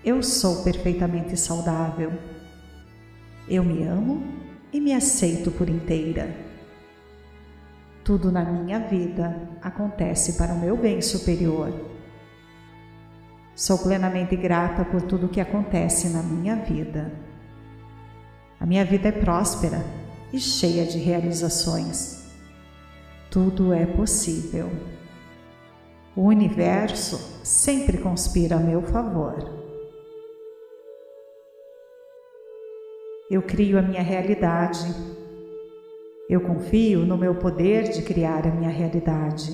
Eu 0.05 0.23
sou 0.23 0.63
perfeitamente 0.63 1.37
saudável. 1.37 2.13
Eu 3.49 3.65
me 3.65 3.83
amo 3.85 4.40
e 4.73 4.81
me 4.81 4.93
aceito 4.93 5.51
por 5.51 5.69
inteira. 5.69 6.35
Tudo 8.05 8.33
na 8.33 8.45
minha 8.45 8.79
vida 8.79 9.49
acontece 9.61 10.35
para 10.35 10.55
o 10.55 10.59
meu 10.59 10.77
bem 10.77 11.03
superior. 11.03 11.73
Sou 13.55 13.79
plenamente 13.79 14.37
grata 14.37 14.85
por 14.85 15.03
tudo 15.03 15.29
que 15.29 15.41
acontece 15.41 16.09
na 16.09 16.23
minha 16.23 16.57
vida. 16.57 17.13
A 18.59 18.67
minha 18.67 18.85
vida 18.85 19.09
é 19.09 19.13
próspera 19.13 19.85
e 20.33 20.39
cheia 20.39 20.87
de 20.87 20.99
realizações. 20.99 22.25
Tudo 23.31 23.73
é 23.73 23.87
possível. 23.87 24.71
O 26.17 26.23
universo 26.23 27.41
sempre 27.45 27.99
conspira 27.99 28.57
a 28.57 28.61
meu 28.61 28.83
favor. 28.83 29.60
Eu 33.31 33.43
crio 33.43 33.79
a 33.79 33.83
minha 33.83 34.03
realidade. 34.03 34.93
Eu 36.29 36.41
confio 36.41 37.07
no 37.07 37.17
meu 37.17 37.37
poder 37.37 37.85
de 37.85 38.03
criar 38.03 38.45
a 38.45 38.51
minha 38.51 38.71
realidade. 38.71 39.53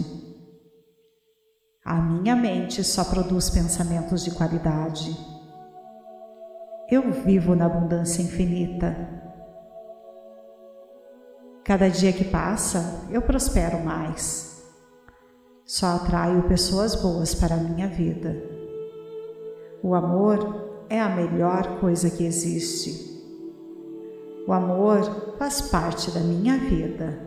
A 1.84 2.00
minha 2.00 2.34
mente 2.34 2.82
só 2.82 3.04
produz 3.04 3.50
pensamentos 3.50 4.24
de 4.24 4.30
qualidade. 4.30 5.14
Eu 6.90 7.12
vivo 7.12 7.54
na 7.54 7.66
abundância 7.66 8.22
infinita. 8.22 8.96
Cada 11.62 11.90
dia 11.90 12.14
que 12.14 12.24
passa, 12.24 13.06
eu 13.10 13.20
prospero 13.20 13.84
mais. 13.84 14.64
Só 15.66 15.96
atraio 15.96 16.48
pessoas 16.48 16.94
boas 16.94 17.34
para 17.34 17.56
a 17.56 17.58
minha 17.58 17.88
vida. 17.88 18.42
O 19.82 19.94
amor 19.94 20.86
é 20.88 20.98
a 20.98 21.10
melhor 21.10 21.78
coisa 21.78 22.08
que 22.08 22.24
existe. 22.24 23.15
O 24.46 24.52
amor 24.52 25.34
faz 25.38 25.60
parte 25.60 26.08
da 26.12 26.20
minha 26.20 26.56
vida. 26.56 27.18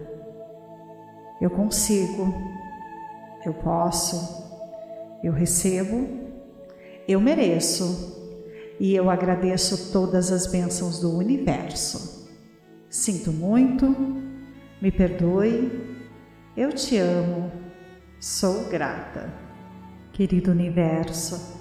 Eu 1.41 1.49
consigo, 1.49 2.33
eu 3.45 3.53
posso, 3.55 4.41
eu 5.21 5.33
recebo, 5.33 6.07
eu 7.05 7.19
mereço 7.19 8.37
e 8.79 8.95
eu 8.95 9.09
agradeço 9.09 9.91
todas 9.91 10.31
as 10.31 10.47
bênçãos 10.47 10.99
do 11.01 11.13
universo. 11.13 12.29
Sinto 12.89 13.33
muito, 13.33 13.85
me 14.81 14.89
perdoe, 14.89 15.97
eu 16.55 16.71
te 16.71 16.97
amo, 16.97 17.51
sou 18.17 18.63
grata. 18.69 19.29
Querido 20.13 20.51
universo, 20.51 21.59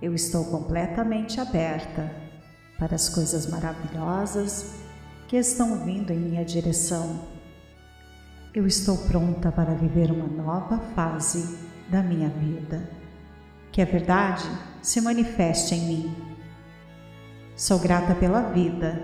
eu 0.00 0.14
estou 0.14 0.44
completamente 0.44 1.40
aberta 1.40 2.19
para 2.80 2.94
as 2.94 3.10
coisas 3.10 3.46
maravilhosas 3.46 4.74
que 5.28 5.36
estão 5.36 5.84
vindo 5.84 6.10
em 6.10 6.18
minha 6.18 6.44
direção. 6.44 7.28
Eu 8.54 8.66
estou 8.66 8.96
pronta 8.96 9.52
para 9.52 9.74
viver 9.74 10.10
uma 10.10 10.26
nova 10.26 10.78
fase 10.94 11.58
da 11.90 12.02
minha 12.02 12.30
vida 12.30 12.98
que 13.70 13.82
a 13.82 13.84
verdade 13.84 14.44
se 14.82 15.00
manifeste 15.00 15.74
em 15.74 15.86
mim. 15.86 16.16
Sou 17.54 17.78
grata 17.78 18.14
pela 18.14 18.40
vida. 18.50 19.00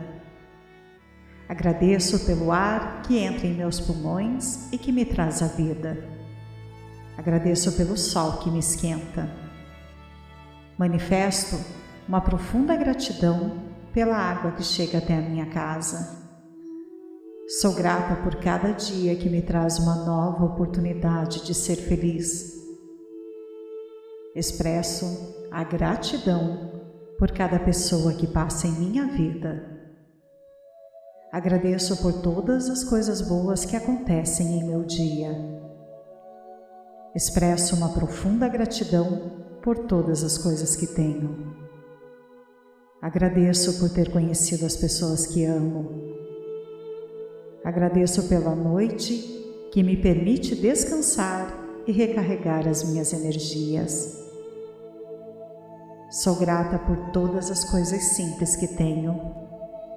Agradeço 1.48 2.26
pelo 2.26 2.50
ar 2.50 3.02
que 3.02 3.18
entra 3.18 3.46
em 3.46 3.54
meus 3.54 3.78
pulmões 3.78 4.72
e 4.72 4.78
que 4.78 4.90
me 4.90 5.04
traz 5.04 5.42
a 5.42 5.46
vida. 5.48 6.02
Agradeço 7.16 7.72
pelo 7.72 7.96
sol 7.96 8.38
que 8.38 8.50
me 8.50 8.58
esquenta. 8.58 9.30
Manifesto 10.76 11.56
uma 12.08 12.20
profunda 12.20 12.76
gratidão 12.76 13.62
pela 13.92 14.16
água 14.16 14.52
que 14.52 14.62
chega 14.62 14.98
até 14.98 15.16
a 15.16 15.22
minha 15.22 15.46
casa. 15.46 16.24
Sou 17.60 17.74
grata 17.74 18.16
por 18.22 18.36
cada 18.36 18.72
dia 18.72 19.16
que 19.16 19.28
me 19.28 19.42
traz 19.42 19.78
uma 19.78 20.04
nova 20.04 20.44
oportunidade 20.44 21.44
de 21.44 21.54
ser 21.54 21.76
feliz 21.76 22.56
expresso 24.36 25.46
a 25.50 25.64
gratidão 25.64 26.70
por 27.18 27.30
cada 27.30 27.58
pessoa 27.58 28.12
que 28.12 28.26
passa 28.26 28.66
em 28.66 28.72
minha 28.72 29.06
vida. 29.06 29.64
Agradeço 31.32 31.96
por 32.02 32.12
todas 32.20 32.68
as 32.68 32.84
coisas 32.84 33.22
boas 33.22 33.64
que 33.64 33.74
acontecem 33.74 34.58
em 34.58 34.64
meu 34.64 34.84
dia. 34.84 35.30
Expresso 37.14 37.76
uma 37.76 37.94
profunda 37.94 38.46
gratidão 38.46 39.46
por 39.62 39.78
todas 39.78 40.22
as 40.22 40.36
coisas 40.36 40.76
que 40.76 40.86
tenho. 40.86 41.65
Agradeço 43.00 43.78
por 43.78 43.90
ter 43.90 44.10
conhecido 44.10 44.64
as 44.64 44.74
pessoas 44.74 45.26
que 45.26 45.44
amo. 45.44 46.16
Agradeço 47.62 48.28
pela 48.28 48.54
noite 48.54 49.12
que 49.70 49.82
me 49.82 49.96
permite 49.96 50.54
descansar 50.54 51.54
e 51.86 51.92
recarregar 51.92 52.66
as 52.66 52.82
minhas 52.82 53.12
energias. 53.12 54.24
Sou 56.10 56.36
grata 56.36 56.78
por 56.78 57.10
todas 57.10 57.50
as 57.50 57.64
coisas 57.64 58.02
simples 58.02 58.56
que 58.56 58.68
tenho 58.68 59.20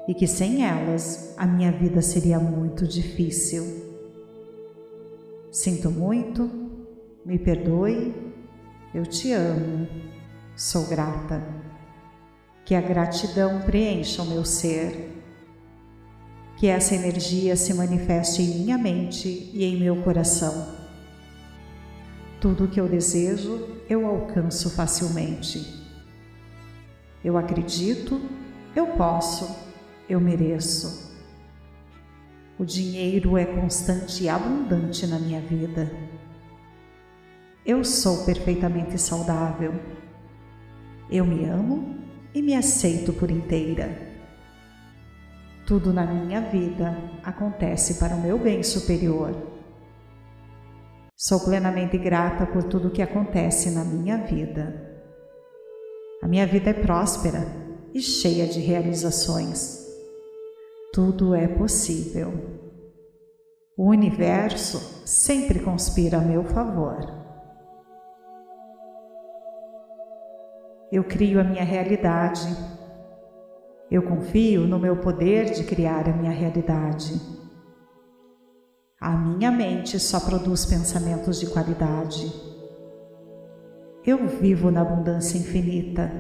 e 0.08 0.14
que 0.14 0.28
sem 0.28 0.66
elas 0.66 1.34
a 1.38 1.48
minha 1.48 1.72
vida 1.72 2.02
seria 2.02 2.40
muito 2.40 2.86
difícil. 2.86 3.64
Sinto 5.52 5.90
muito, 5.90 6.50
me 7.26 7.40
perdoe, 7.40 8.14
eu 8.94 9.06
te 9.06 9.32
amo, 9.32 9.88
sou 10.56 10.86
grata. 10.88 11.69
Que 12.70 12.76
a 12.76 12.82
gratidão 12.82 13.62
preencha 13.62 14.22
o 14.22 14.28
meu 14.28 14.46
ser. 14.46 15.20
Que 16.56 16.68
essa 16.68 16.94
energia 16.94 17.56
se 17.56 17.74
manifeste 17.74 18.44
em 18.44 18.60
minha 18.60 18.78
mente 18.78 19.50
e 19.52 19.66
em 19.66 19.76
meu 19.76 20.04
coração. 20.04 20.76
Tudo 22.40 22.66
o 22.66 22.68
que 22.68 22.80
eu 22.80 22.88
desejo, 22.88 23.68
eu 23.90 24.06
alcanço 24.06 24.70
facilmente. 24.70 25.84
Eu 27.26 27.40
acredito, 27.40 28.22
eu 28.76 28.86
posso, 28.86 29.50
eu 30.08 30.20
mereço. 30.22 31.12
O 32.60 32.64
dinheiro 32.64 33.36
é 33.36 33.46
constante 33.46 34.26
e 34.26 34.30
abundante 34.30 35.08
na 35.08 35.18
minha 35.18 35.42
vida. 35.42 35.92
Eu 37.66 37.84
sou 37.84 38.26
perfeitamente 38.26 38.96
saudável. 39.02 39.74
Eu 41.10 41.26
me 41.26 41.46
amo 41.46 41.99
e 42.34 42.42
me 42.42 42.56
aceito 42.56 43.14
por 43.14 43.32
inteira. 43.32 44.10
Tudo 45.66 45.94
na 45.94 46.06
minha 46.06 46.42
vida 46.42 46.98
acontece 47.24 47.96
para 47.96 48.16
o 48.16 48.22
meu 48.22 48.40
bem 48.40 48.64
superior. 48.64 49.36
Sou 51.16 51.40
plenamente 51.42 51.98
grata 51.98 52.46
por 52.46 52.64
tudo 52.64 52.90
que 52.90 53.02
acontece 53.02 53.72
na 53.72 53.84
minha 53.84 54.18
vida. 54.18 54.90
A 56.24 56.28
minha 56.28 56.48
vida 56.48 56.70
é 56.72 56.74
próspera 56.74 57.46
e 57.94 58.02
cheia 58.02 58.48
de 58.48 58.60
realizações. 58.60 59.86
Tudo 60.94 61.36
é 61.36 61.48
possível. 61.48 62.34
O 63.78 63.90
universo 63.90 65.04
sempre 65.06 65.60
conspira 65.60 66.18
a 66.18 66.22
meu 66.22 66.44
favor. 66.44 67.19
Eu 70.92 71.04
crio 71.04 71.40
a 71.40 71.44
minha 71.44 71.64
realidade. 71.64 72.48
Eu 73.92 74.02
confio 74.02 74.68
no 74.68 74.80
meu 74.80 74.98
poder 74.98 75.52
de 75.52 75.64
criar 75.64 76.10
a 76.10 76.14
minha 76.14 76.32
realidade. 76.32 77.14
A 79.00 79.12
minha 79.12 79.52
mente 79.52 80.00
só 80.00 80.20
produz 80.20 80.66
pensamentos 80.66 81.40
de 81.40 81.46
qualidade. 81.46 82.34
Eu 84.04 84.28
vivo 84.28 84.72
na 84.72 84.82
abundância 84.82 85.38
infinita. 85.38 86.12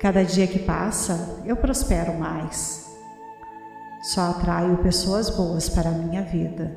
Cada 0.00 0.24
dia 0.24 0.46
que 0.46 0.60
passa, 0.60 1.42
eu 1.44 1.56
prospero 1.56 2.14
mais. 2.18 2.88
Só 4.02 4.30
atraio 4.30 4.78
pessoas 4.78 5.28
boas 5.28 5.68
para 5.68 5.90
a 5.90 5.92
minha 5.92 6.22
vida. 6.22 6.74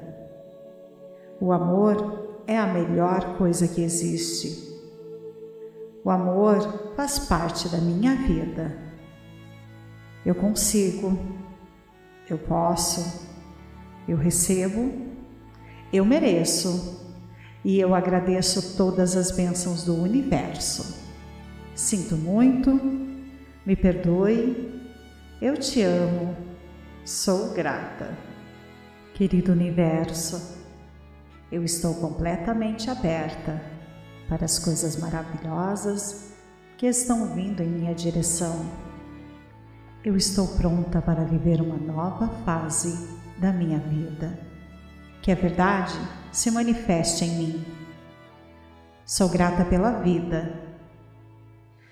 O 1.39 1.53
amor 1.53 2.43
é 2.45 2.57
a 2.57 2.67
melhor 2.67 3.37
coisa 3.37 3.67
que 3.67 3.81
existe. 3.81 4.70
O 6.03 6.09
amor 6.09 6.93
faz 6.95 7.19
parte 7.19 7.69
da 7.69 7.77
minha 7.77 8.15
vida. 8.15 8.75
Eu 10.25 10.33
consigo, 10.33 11.17
eu 12.27 12.39
posso, 12.39 13.27
eu 14.07 14.17
recebo, 14.17 14.91
eu 15.93 16.03
mereço 16.03 17.05
e 17.63 17.79
eu 17.79 17.93
agradeço 17.93 18.75
todas 18.75 19.15
as 19.15 19.29
bênçãos 19.29 19.83
do 19.83 19.95
universo. 19.95 20.99
Sinto 21.75 22.15
muito, 22.15 22.71
me 23.63 23.75
perdoe, 23.75 24.81
eu 25.39 25.55
te 25.55 25.83
amo, 25.83 26.35
sou 27.05 27.53
grata. 27.53 28.17
Querido 29.13 29.51
universo, 29.51 30.57
eu 31.51 31.63
estou 31.63 31.93
completamente 31.95 32.89
aberta 32.89 33.70
para 34.31 34.45
as 34.45 34.57
coisas 34.57 34.95
maravilhosas 34.95 36.31
que 36.77 36.87
estão 36.87 37.35
vindo 37.35 37.61
em 37.61 37.67
minha 37.67 37.93
direção. 37.93 38.65
Eu 40.05 40.15
estou 40.15 40.47
pronta 40.47 41.01
para 41.01 41.25
viver 41.25 41.59
uma 41.59 41.75
nova 41.75 42.29
fase 42.45 43.09
da 43.37 43.51
minha 43.51 43.77
vida 43.77 44.39
que 45.21 45.33
a 45.33 45.35
verdade 45.35 45.99
se 46.31 46.49
manifeste 46.49 47.25
em 47.25 47.35
mim. 47.35 47.65
Sou 49.05 49.27
grata 49.27 49.65
pela 49.65 49.99
vida. 49.99 50.61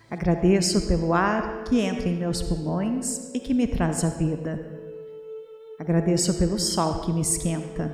Agradeço 0.09 0.87
pelo 0.87 1.13
ar 1.13 1.65
que 1.65 1.81
entra 1.81 2.07
em 2.07 2.15
meus 2.15 2.41
pulmões 2.41 3.33
e 3.33 3.39
que 3.41 3.53
me 3.53 3.67
traz 3.67 4.05
a 4.05 4.09
vida. 4.11 4.79
Agradeço 5.77 6.35
pelo 6.35 6.57
sol 6.57 7.01
que 7.01 7.11
me 7.11 7.19
esquenta. 7.19 7.93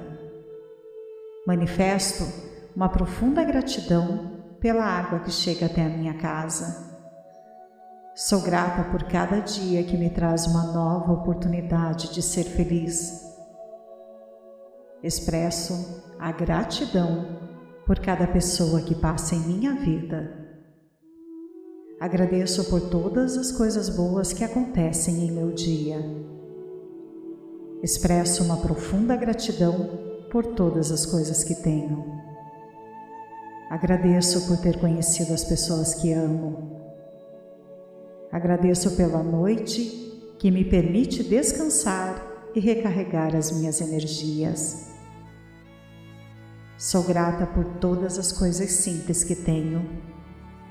Manifesto 1.47 2.23
uma 2.75 2.89
profunda 2.89 3.43
gratidão 3.43 4.34
pela 4.65 4.83
água 4.83 5.19
que 5.19 5.29
chega 5.29 5.67
até 5.67 5.85
a 5.85 5.89
minha 5.89 6.15
casa. 6.15 6.91
Sou 8.15 8.41
grata 8.41 8.89
por 8.89 9.03
cada 9.03 9.39
dia 9.39 9.83
que 9.83 9.95
me 9.95 10.09
traz 10.09 10.47
uma 10.47 10.73
nova 10.73 11.13
oportunidade 11.13 12.11
de 12.11 12.23
ser 12.23 12.45
feliz 12.45 13.23
expresso 15.03 16.01
a 16.17 16.31
gratidão 16.31 17.37
por 17.85 17.99
cada 17.99 18.25
pessoa 18.25 18.81
que 18.81 18.95
passa 18.95 19.35
em 19.35 19.39
minha 19.41 19.75
vida. 19.75 20.33
Agradeço 22.01 22.67
por 22.67 22.89
todas 22.89 23.37
as 23.37 23.51
coisas 23.51 23.87
boas 23.87 24.33
que 24.33 24.43
acontecem 24.43 25.27
em 25.27 25.31
meu 25.31 25.51
dia. 25.51 25.99
Expresso 27.83 28.43
uma 28.43 28.57
profunda 28.57 29.15
gratidão 29.15 30.27
por 30.31 30.43
todas 30.55 30.91
as 30.91 31.05
coisas 31.05 31.43
que 31.43 31.53
tenho. 31.53 32.24
Agradeço 33.69 34.47
por 34.47 34.57
ter 34.57 34.79
conhecido 34.79 35.33
as 35.33 35.43
pessoas 35.43 35.95
que 35.95 36.13
amo. 36.13 36.81
Agradeço 38.31 38.95
pela 38.95 39.23
noite 39.23 40.05
que 40.37 40.51
me 40.51 40.63
permite 40.63 41.23
descansar 41.23 42.21
e 42.53 42.59
recarregar 42.59 43.35
as 43.35 43.51
minhas 43.51 43.81
energias. 43.81 44.91
Sou 46.77 47.03
grata 47.03 47.47
por 47.47 47.65
todas 47.79 48.19
as 48.19 48.31
coisas 48.31 48.69
simples 48.69 49.23
que 49.23 49.35
tenho 49.35 49.89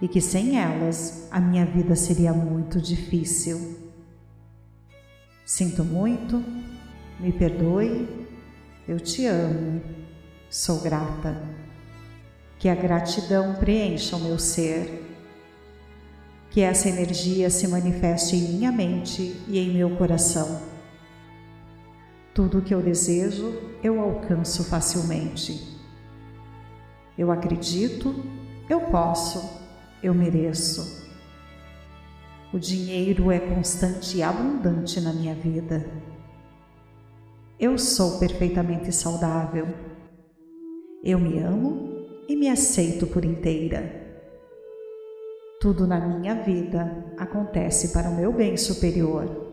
e 0.00 0.06
que 0.06 0.20
sem 0.20 0.60
elas 0.60 1.26
a 1.30 1.40
minha 1.40 1.64
vida 1.66 1.96
seria 1.96 2.32
muito 2.32 2.80
difícil. 2.80 3.78
Sinto 5.44 5.82
muito, 5.82 6.42
me 7.18 7.32
perdoe, 7.32 8.08
eu 8.86 9.00
te 9.00 9.26
amo, 9.26 9.82
sou 10.48 10.80
grata. 10.80 11.53
Que 12.58 12.68
a 12.68 12.74
gratidão 12.74 13.54
preencha 13.54 14.16
o 14.16 14.20
meu 14.20 14.38
ser. 14.38 15.02
Que 16.50 16.60
essa 16.60 16.88
energia 16.88 17.50
se 17.50 17.66
manifeste 17.68 18.36
em 18.36 18.52
minha 18.54 18.72
mente 18.72 19.36
e 19.48 19.58
em 19.58 19.72
meu 19.72 19.96
coração. 19.96 20.62
Tudo 22.32 22.58
o 22.58 22.62
que 22.62 22.74
eu 22.74 22.82
desejo, 22.82 23.54
eu 23.82 24.00
alcanço 24.00 24.64
facilmente. 24.64 25.78
Eu 27.16 27.30
acredito, 27.30 28.14
eu 28.68 28.80
posso, 28.80 29.62
eu 30.02 30.12
mereço. 30.12 31.04
O 32.52 32.58
dinheiro 32.58 33.30
é 33.30 33.38
constante 33.38 34.16
e 34.16 34.22
abundante 34.22 35.00
na 35.00 35.12
minha 35.12 35.34
vida. 35.34 35.84
Eu 37.58 37.78
sou 37.78 38.18
perfeitamente 38.18 38.92
saudável. 38.92 39.66
Eu 41.02 41.18
me 41.18 41.38
amo 41.38 41.93
e 42.28 42.36
me 42.36 42.48
aceito 42.48 43.06
por 43.06 43.24
inteira. 43.24 44.02
Tudo 45.60 45.86
na 45.86 45.98
minha 45.98 46.34
vida 46.42 47.04
acontece 47.16 47.92
para 47.92 48.10
o 48.10 48.14
meu 48.14 48.32
bem 48.32 48.56
superior. 48.56 49.52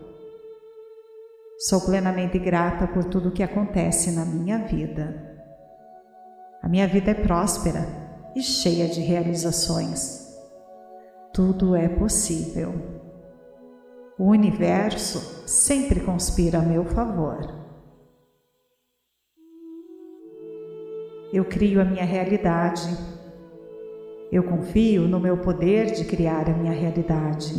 Sou 1.57 1.81
plenamente 1.81 2.39
grata 2.39 2.87
por 2.87 3.05
tudo 3.05 3.31
que 3.31 3.43
acontece 3.43 4.11
na 4.11 4.25
minha 4.25 4.57
vida. 4.59 5.29
A 6.61 6.67
minha 6.67 6.87
vida 6.87 7.11
é 7.11 7.13
próspera 7.13 7.87
e 8.35 8.41
cheia 8.41 8.87
de 8.87 8.99
realizações. 8.99 10.37
Tudo 11.33 11.75
é 11.75 11.87
possível. 11.87 12.73
O 14.17 14.25
universo 14.25 15.47
sempre 15.47 16.01
conspira 16.01 16.59
a 16.59 16.61
meu 16.61 16.83
favor. 16.85 17.60
Eu 21.33 21.45
crio 21.45 21.79
a 21.79 21.85
minha 21.85 22.03
realidade. 22.03 22.89
Eu 24.29 24.43
confio 24.43 25.07
no 25.07 25.17
meu 25.17 25.37
poder 25.37 25.93
de 25.93 26.03
criar 26.03 26.49
a 26.49 26.53
minha 26.53 26.73
realidade. 26.73 27.53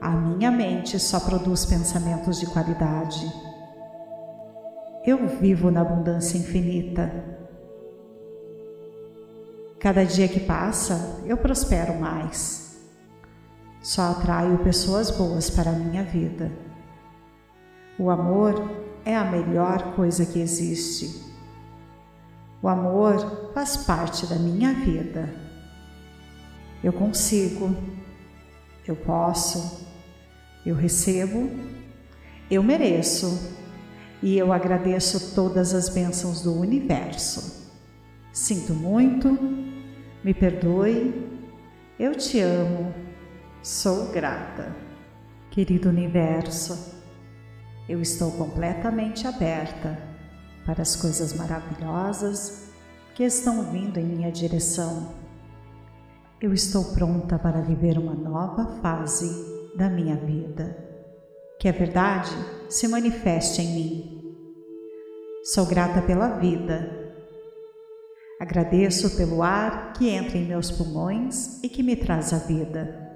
A 0.00 0.10
minha 0.10 0.52
mente 0.52 1.00
só 1.00 1.18
produz 1.18 1.66
pensamentos 1.66 2.38
de 2.38 2.46
qualidade. 2.46 3.26
Eu 5.04 5.26
vivo 5.26 5.68
na 5.68 5.80
abundância 5.80 6.38
infinita. 6.38 7.10
Cada 9.80 10.04
dia 10.04 10.28
que 10.28 10.40
passa, 10.40 11.22
eu 11.26 11.36
prospero 11.36 11.98
mais. 11.98 12.80
Só 13.82 14.12
atraio 14.12 14.58
pessoas 14.58 15.10
boas 15.10 15.50
para 15.50 15.70
a 15.70 15.74
minha 15.74 16.04
vida. 16.04 16.52
O 17.98 18.10
amor 18.10 18.70
é 19.04 19.16
a 19.16 19.24
melhor 19.24 19.96
coisa 19.96 20.24
que 20.24 20.38
existe. 20.38 21.29
O 22.62 22.68
amor 22.68 23.52
faz 23.54 23.76
parte 23.76 24.26
da 24.26 24.36
minha 24.36 24.74
vida. 24.74 25.32
Eu 26.84 26.92
consigo, 26.92 27.74
eu 28.86 28.94
posso, 28.94 29.86
eu 30.64 30.74
recebo, 30.74 31.50
eu 32.50 32.62
mereço 32.62 33.56
e 34.22 34.36
eu 34.36 34.52
agradeço 34.52 35.34
todas 35.34 35.72
as 35.72 35.88
bênçãos 35.88 36.42
do 36.42 36.54
universo. 36.54 37.70
Sinto 38.30 38.74
muito, 38.74 39.38
me 40.22 40.34
perdoe, 40.34 41.28
eu 41.98 42.14
te 42.14 42.40
amo, 42.40 42.94
sou 43.62 44.10
grata. 44.12 44.76
Querido 45.50 45.88
universo, 45.88 46.94
eu 47.88 48.02
estou 48.02 48.30
completamente 48.32 49.26
aberta 49.26 50.09
para 50.64 50.82
as 50.82 50.96
coisas 50.96 51.32
maravilhosas 51.32 52.70
que 53.14 53.24
estão 53.24 53.70
vindo 53.70 53.98
em 53.98 54.04
minha 54.04 54.30
direção. 54.30 55.14
Eu 56.40 56.52
estou 56.54 56.84
pronta 56.94 57.38
para 57.38 57.60
viver 57.60 57.98
uma 57.98 58.14
nova 58.14 58.80
fase 58.80 59.28
da 59.76 59.88
minha 59.88 60.16
vida 60.16 60.90
que 61.60 61.68
a 61.68 61.72
verdade 61.72 62.30
se 62.70 62.88
manifeste 62.88 63.60
em 63.60 63.74
mim. 63.74 64.34
Sou 65.44 65.66
grata 65.66 66.00
pela 66.00 66.38
vida. 66.38 67.12
Agradeço 68.40 69.14
pelo 69.14 69.42
ar 69.42 69.92
que 69.92 70.08
entra 70.08 70.38
em 70.38 70.46
meus 70.46 70.70
pulmões 70.70 71.62
e 71.62 71.68
que 71.68 71.82
me 71.82 71.94
traz 71.94 72.32
a 72.32 72.38
vida. 72.38 73.10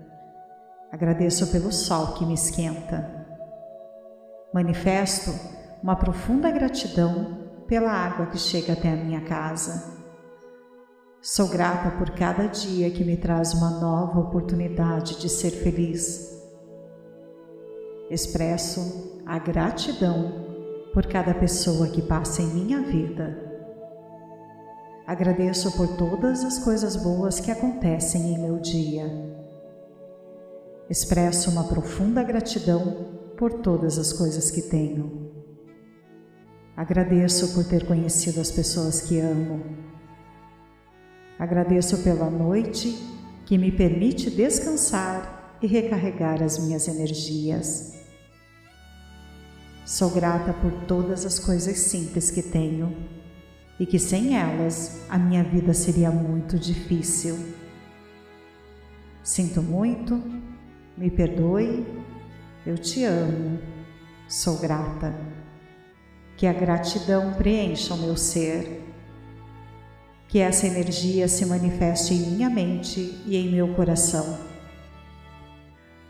Agradeço 0.92 1.50
pelo 1.50 1.72
sol 1.72 2.12
que 2.12 2.26
me 2.26 2.34
esquenta. 2.34 3.26
Manifesto 4.52 5.32
uma 5.84 5.96
profunda 5.96 6.50
gratidão 6.50 7.36
pela 7.66 7.92
água 7.92 8.24
que 8.24 8.38
chega 8.38 8.72
até 8.72 8.90
a 8.90 8.96
minha 8.96 9.20
casa. 9.20 9.92
Sou 11.20 11.46
grata 11.46 11.98
por 11.98 12.08
cada 12.12 12.46
dia 12.46 12.90
que 12.90 13.04
me 13.04 13.18
traz 13.18 13.52
uma 13.52 13.68
nova 13.68 14.18
oportunidade 14.18 15.20
de 15.20 15.28
ser 15.28 15.50
feliz 15.50 16.32
Expresso 18.10 19.20
a 19.26 19.38
gratidão 19.38 20.46
por 20.94 21.04
cada 21.04 21.34
pessoa 21.34 21.86
que 21.88 22.00
passa 22.00 22.40
em 22.40 22.46
minha 22.46 22.80
vida. 22.80 23.38
Agradeço 25.06 25.76
por 25.76 25.98
todas 25.98 26.44
as 26.44 26.58
coisas 26.58 26.96
boas 26.96 27.40
que 27.40 27.50
acontecem 27.50 28.32
em 28.32 28.38
meu 28.38 28.58
dia. 28.58 29.04
Expresso 30.88 31.50
uma 31.50 31.64
profunda 31.64 32.22
gratidão 32.22 33.34
por 33.36 33.52
todas 33.52 33.98
as 33.98 34.14
coisas 34.14 34.50
que 34.50 34.62
tenho. 34.62 35.23
Agradeço 36.76 37.54
por 37.54 37.64
ter 37.64 37.86
conhecido 37.86 38.40
as 38.40 38.50
pessoas 38.50 39.00
que 39.00 39.20
amo. 39.20 39.64
Agradeço 41.38 41.98
pela 42.02 42.28
noite 42.28 42.98
que 43.46 43.56
me 43.56 43.70
permite 43.70 44.28
descansar 44.30 45.56
e 45.62 45.66
recarregar 45.66 46.42
as 46.42 46.58
minhas 46.58 46.88
energias. 46.88 47.94
Sou 49.84 50.10
grata 50.10 50.52
por 50.52 50.72
todas 50.86 51.24
as 51.24 51.38
coisas 51.38 51.78
simples 51.78 52.30
que 52.30 52.42
tenho 52.42 52.96
e 53.78 53.86
que 53.86 53.98
sem 53.98 54.36
elas 54.36 55.00
a 55.08 55.18
minha 55.18 55.44
vida 55.44 55.74
seria 55.74 56.10
muito 56.10 56.58
difícil. 56.58 57.38
Sinto 59.22 59.62
muito, 59.62 60.20
me 60.96 61.10
perdoe, 61.10 61.86
eu 62.66 62.76
te 62.78 63.04
amo, 63.04 63.58
sou 64.28 64.58
grata. 64.58 65.33
Que 66.36 66.46
a 66.46 66.52
gratidão 66.52 67.34
preencha 67.34 67.94
o 67.94 67.98
meu 67.98 68.16
ser. 68.16 68.82
Que 70.28 70.40
essa 70.40 70.66
energia 70.66 71.28
se 71.28 71.46
manifeste 71.46 72.14
em 72.14 72.30
minha 72.30 72.50
mente 72.50 73.22
e 73.26 73.36
em 73.36 73.50
meu 73.50 73.74
coração. 73.74 74.38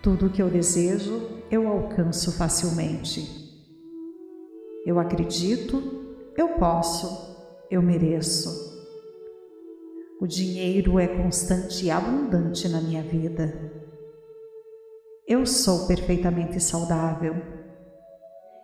Tudo 0.02 0.26
o 0.26 0.30
que 0.30 0.42
eu 0.42 0.50
desejo, 0.50 1.42
eu 1.50 1.68
alcanço 1.68 2.36
facilmente. 2.36 3.44
Eu 4.84 4.98
acredito, 4.98 5.82
eu 6.36 6.48
posso, 6.50 7.36
eu 7.70 7.80
mereço. 7.80 8.74
O 10.20 10.26
dinheiro 10.26 10.98
é 10.98 11.08
constante 11.08 11.86
e 11.86 11.90
abundante 11.90 12.68
na 12.68 12.80
minha 12.80 13.02
vida. 13.02 13.72
Eu 15.26 15.46
sou 15.46 15.86
perfeitamente 15.86 16.60
saudável. 16.60 17.34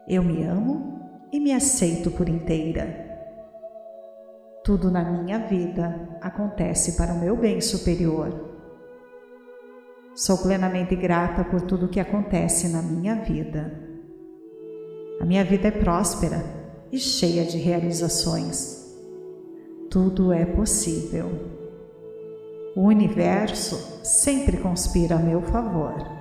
Eu 0.06 0.22
me 0.22 0.44
amo 0.44 0.99
e 1.32 1.38
me 1.38 1.52
aceito 1.52 2.10
por 2.10 2.28
inteira. 2.28 3.08
Tudo 4.64 4.90
na 4.90 5.02
minha 5.02 5.38
vida 5.38 6.18
acontece 6.20 6.96
para 6.96 7.12
o 7.12 7.18
meu 7.18 7.36
bem 7.36 7.60
superior. 7.60 8.50
Sou 10.14 10.38
plenamente 10.38 10.94
grata 10.96 11.44
por 11.44 11.62
tudo 11.62 11.88
que 11.88 12.00
acontece 12.00 12.68
na 12.68 12.82
minha 12.82 13.14
vida. 13.16 13.72
A 15.20 15.24
minha 15.24 15.44
vida 15.44 15.68
é 15.68 15.70
próspera 15.70 16.44
e 16.92 16.98
cheia 16.98 17.44
de 17.44 17.58
realizações. 17.58 18.80
Tudo 19.90 20.32
é 20.32 20.44
possível. 20.44 21.28
O 22.76 22.82
universo 22.82 24.04
sempre 24.04 24.58
conspira 24.58 25.16
a 25.16 25.18
meu 25.18 25.42
favor. 25.42 26.19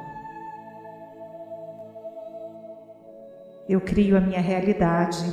Eu 3.69 3.79
crio 3.79 4.17
a 4.17 4.19
minha 4.19 4.41
realidade. 4.41 5.31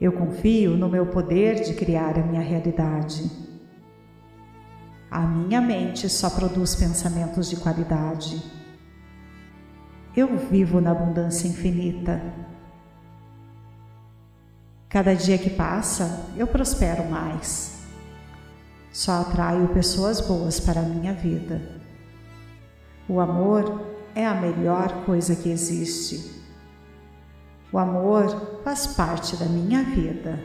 Eu 0.00 0.12
confio 0.12 0.76
no 0.76 0.88
meu 0.88 1.06
poder 1.06 1.56
de 1.64 1.74
criar 1.74 2.16
a 2.16 2.22
minha 2.22 2.40
realidade. 2.40 3.28
A 5.10 5.22
minha 5.22 5.60
mente 5.60 6.08
só 6.08 6.30
produz 6.30 6.76
pensamentos 6.76 7.50
de 7.50 7.56
qualidade. 7.56 8.40
Eu 10.16 10.36
vivo 10.36 10.80
na 10.80 10.92
abundância 10.92 11.48
infinita. 11.48 12.22
Cada 14.88 15.12
dia 15.12 15.38
que 15.38 15.50
passa, 15.50 16.30
eu 16.36 16.46
prospero 16.46 17.10
mais. 17.10 17.82
Só 18.92 19.22
atraio 19.22 19.66
pessoas 19.74 20.20
boas 20.20 20.60
para 20.60 20.78
a 20.78 20.84
minha 20.84 21.14
vida. 21.14 21.60
O 23.08 23.18
amor 23.18 23.88
é 24.14 24.24
a 24.24 24.40
melhor 24.40 25.04
coisa 25.04 25.34
que 25.34 25.48
existe. 25.48 26.31
O 27.72 27.78
amor 27.78 28.60
faz 28.62 28.86
parte 28.86 29.34
da 29.36 29.46
minha 29.46 29.82
vida. 29.82 30.38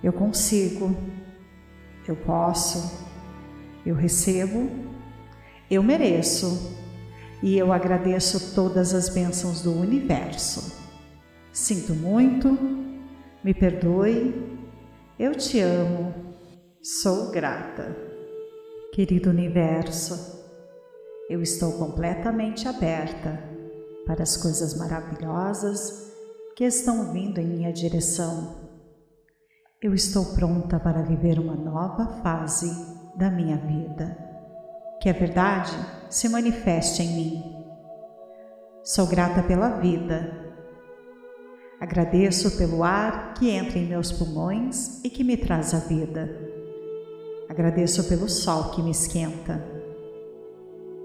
Eu 0.00 0.12
consigo, 0.12 0.96
eu 2.06 2.14
posso, 2.14 3.08
eu 3.84 3.96
recebo, 3.96 4.70
eu 5.68 5.82
mereço 5.82 6.76
e 7.42 7.58
eu 7.58 7.72
agradeço 7.72 8.54
todas 8.54 8.94
as 8.94 9.08
bênçãos 9.08 9.62
do 9.62 9.72
universo. 9.72 10.80
Sinto 11.52 11.94
muito, 11.94 12.56
me 13.42 13.52
perdoe, 13.52 14.56
eu 15.18 15.34
te 15.34 15.58
amo, 15.58 16.14
sou 16.80 17.32
grata. 17.32 17.96
Querido 18.92 19.30
universo, 19.30 20.44
eu 21.28 21.42
estou 21.42 21.72
completamente 21.72 22.68
aberta 22.68 23.51
para 24.06 24.22
as 24.22 24.36
coisas 24.36 24.76
maravilhosas 24.76 26.12
que 26.56 26.64
estão 26.64 27.12
vindo 27.12 27.38
em 27.40 27.46
minha 27.46 27.72
direção. 27.72 28.56
Eu 29.80 29.94
estou 29.94 30.34
pronta 30.34 30.78
para 30.78 31.02
viver 31.02 31.38
uma 31.38 31.54
nova 31.54 32.22
fase 32.22 32.70
da 33.16 33.30
minha 33.30 33.56
vida 33.56 34.32
que 35.02 35.08
a 35.08 35.12
verdade 35.12 35.72
se 36.08 36.28
manifeste 36.28 37.02
em 37.02 37.16
mim. 37.16 37.64
Sou 38.84 39.04
grata 39.04 39.42
pela 39.42 39.80
vida. 39.80 40.54
Agradeço 41.80 42.56
pelo 42.56 42.84
ar 42.84 43.34
que 43.34 43.50
entra 43.50 43.80
em 43.80 43.88
meus 43.88 44.12
pulmões 44.12 45.02
e 45.02 45.10
que 45.10 45.24
me 45.24 45.36
traz 45.36 45.74
a 45.74 45.78
vida. 45.78 46.30
Agradeço 47.48 48.04
pelo 48.04 48.28
sol 48.28 48.70
que 48.70 48.80
me 48.80 48.92
esquenta. 48.92 49.60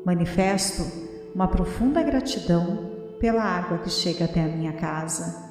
Manifesto 0.06 1.07
uma 1.38 1.48
profunda 1.48 2.02
gratidão 2.02 2.90
pela 3.20 3.44
água 3.44 3.78
que 3.78 3.92
chega 3.92 4.26
até 4.26 4.44
a 4.44 4.48
minha 4.48 4.74
casa. 4.74 5.48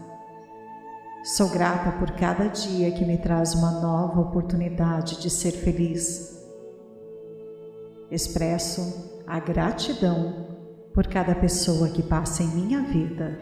Sou 1.23 1.49
grata 1.49 1.93
por 1.93 2.11
cada 2.11 2.49
dia 2.49 2.91
que 2.91 3.05
me 3.05 3.17
traz 3.17 3.55
uma 3.55 3.71
nova 3.71 4.21
oportunidade 4.21 5.21
de 5.21 5.31
ser 5.31 5.53
feliz 5.53 6.45
Expresso 8.11 9.23
a 9.29 9.39
gratidão 9.39 10.49
por 10.93 11.07
cada 11.07 11.37
pessoa 11.37 11.89
que 11.89 12.03
passa 12.03 12.43
em 12.43 12.49
minha 12.49 12.83
vida. 12.83 13.39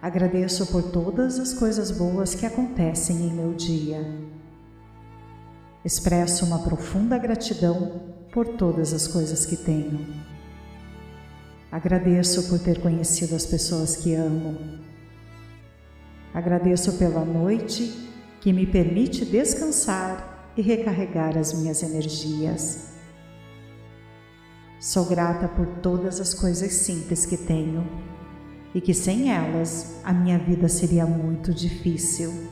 Agradeço 0.00 0.66
por 0.68 0.84
todas 0.84 1.38
as 1.38 1.52
coisas 1.52 1.90
boas 1.90 2.34
que 2.34 2.46
acontecem 2.46 3.16
em 3.16 3.34
meu 3.34 3.52
dia. 3.52 4.02
Expresso 5.84 6.46
uma 6.46 6.60
profunda 6.60 7.18
gratidão 7.18 8.14
por 8.32 8.48
todas 8.48 8.94
as 8.94 9.06
coisas 9.06 9.44
que 9.44 9.58
tenho. 9.58 10.39
Agradeço 11.70 12.48
por 12.48 12.58
ter 12.58 12.80
conhecido 12.80 13.36
as 13.36 13.46
pessoas 13.46 13.94
que 13.94 14.14
amo. 14.14 14.58
Agradeço 16.34 16.98
pela 16.98 17.24
noite 17.24 18.10
que 18.40 18.52
me 18.52 18.66
permite 18.66 19.24
descansar 19.24 20.52
e 20.56 20.62
recarregar 20.62 21.38
as 21.38 21.52
minhas 21.52 21.82
energias. 21.82 22.90
Sou 24.80 25.04
grata 25.04 25.46
por 25.46 25.66
todas 25.80 26.20
as 26.20 26.34
coisas 26.34 26.72
simples 26.72 27.24
que 27.24 27.36
tenho 27.36 27.86
e 28.74 28.80
que 28.80 28.94
sem 28.94 29.30
elas 29.32 30.00
a 30.02 30.12
minha 30.12 30.38
vida 30.38 30.68
seria 30.68 31.06
muito 31.06 31.52
difícil. 31.52 32.48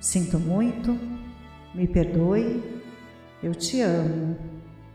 Sinto 0.00 0.38
muito, 0.38 0.98
me 1.74 1.86
perdoe, 1.86 2.62
eu 3.42 3.54
te 3.54 3.80
amo, 3.80 4.36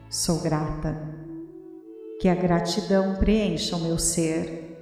sou 0.10 0.42
grata. 0.42 1.17
Que 2.20 2.28
a 2.28 2.36
gratidão 2.36 3.16
preencha 3.16 3.76
o 3.76 3.82
meu 3.82 3.98
ser. 3.98 4.76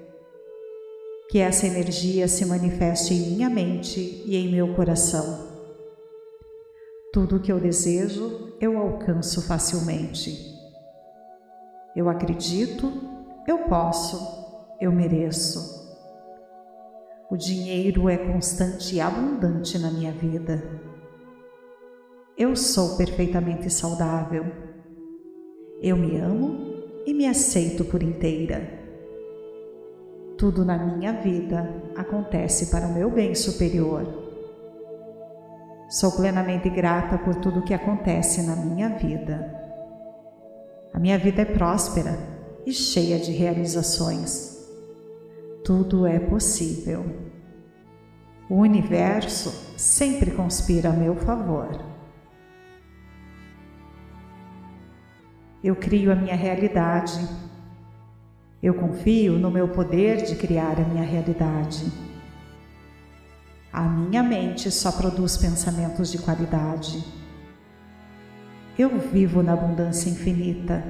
Que 1.30 1.40
essa 1.40 1.66
energia 1.66 2.28
se 2.28 2.46
manifeste 2.46 3.14
em 3.14 3.32
minha 3.32 3.50
mente 3.50 4.24
e 4.26 4.38
em 4.38 4.52
meu 4.52 4.74
coração. 4.76 5.54
Tudo 7.12 7.38
o 7.38 7.40
que 7.40 7.52
eu 7.52 7.60
desejo, 7.60 8.56
eu 8.60 8.78
alcanço 8.78 9.42
facilmente. 9.42 10.54
Eu 11.96 12.10
acredito, 12.10 12.92
eu 13.48 13.60
posso 13.60 14.46
eu 14.80 14.92
mereço. 14.92 15.84
O 17.30 17.38
dinheiro 17.38 18.10
é 18.10 18.18
constante 18.18 18.96
e 18.96 19.02
abundante 19.02 19.80
na 19.80 19.90
minha 19.90 20.12
vida. 20.12 20.82
Eu 22.38 22.56
sou 22.56 22.98
perfeitamente 22.98 23.70
saudável. 23.70 24.46
Eu 25.82 25.96
me 25.96 26.18
amo 26.18 26.75
e 27.06 27.14
me 27.14 27.28
aceito 27.28 27.86
por 27.86 28.02
inteira. 28.02 28.68
Tudo 30.38 30.66
na 30.66 30.78
minha 30.78 31.14
vida 31.14 31.70
acontece 31.96 32.68
para 32.68 32.88
o 32.88 32.94
meu 32.94 33.10
bem 33.10 33.34
superior. 33.36 34.24
Sou 35.90 36.12
plenamente 36.12 36.70
grata 36.70 37.18
por 37.18 37.36
tudo 37.36 37.64
que 37.64 37.74
acontece 37.74 38.42
na 38.42 38.56
minha 38.56 38.90
vida. 38.90 39.54
A 40.94 41.00
minha 41.00 41.18
vida 41.18 41.44
é 41.44 41.46
próspera 41.46 42.18
e 42.66 42.74
cheia 42.74 43.20
de 43.20 43.32
realizações 43.32 44.56
tudo 45.66 46.06
é 46.06 46.20
possível. 46.20 47.04
O 48.48 48.58
universo 48.58 49.74
sempre 49.76 50.30
conspira 50.30 50.90
a 50.90 50.94
meu 50.94 51.16
favor. 51.16 51.95
Eu 55.66 55.76
crio 55.76 56.12
a 56.12 56.16
minha 56.16 56.36
realidade. 56.36 57.20
Eu 58.62 58.76
confio 58.76 59.34
no 59.40 59.50
meu 59.50 59.68
poder 59.68 60.24
de 60.24 60.36
criar 60.36 60.80
a 60.80 60.84
minha 60.84 61.04
realidade. 61.04 61.92
A 63.74 63.82
minha 63.82 64.22
mente 64.22 64.70
só 64.70 64.92
produz 64.92 65.36
pensamentos 65.38 66.12
de 66.12 66.20
qualidade. 66.20 67.04
Eu 68.78 69.00
vivo 69.00 69.42
na 69.42 69.54
abundância 69.54 70.10
infinita 70.10 70.84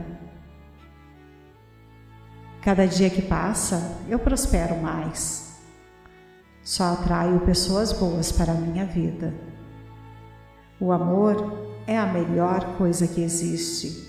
Cada 2.66 2.88
dia 2.88 3.12
que 3.12 3.22
passa, 3.22 3.96
eu 4.10 4.18
prospero 4.18 4.76
mais. 4.82 5.60
Só 6.64 6.94
atraio 6.94 7.40
pessoas 7.42 7.94
boas 7.94 8.32
para 8.32 8.54
a 8.54 8.56
minha 8.56 8.88
vida. 8.88 9.32
O 10.80 10.92
amor 10.92 11.70
é 11.86 11.96
a 11.96 12.08
melhor 12.08 12.76
coisa 12.76 13.08
que 13.08 13.22
existe. 13.22 14.05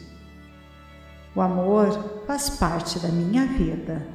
O 1.36 1.40
amor 1.42 2.24
faz 2.26 2.48
parte 2.48 2.98
da 2.98 3.08
minha 3.08 3.44
vida. 3.44 4.06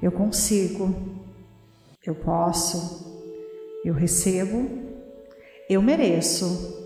Eu 0.00 0.12
consigo, 0.12 0.94
eu 2.06 2.14
posso, 2.14 3.20
eu 3.84 3.92
recebo, 3.92 4.70
eu 5.68 5.82
mereço 5.82 6.80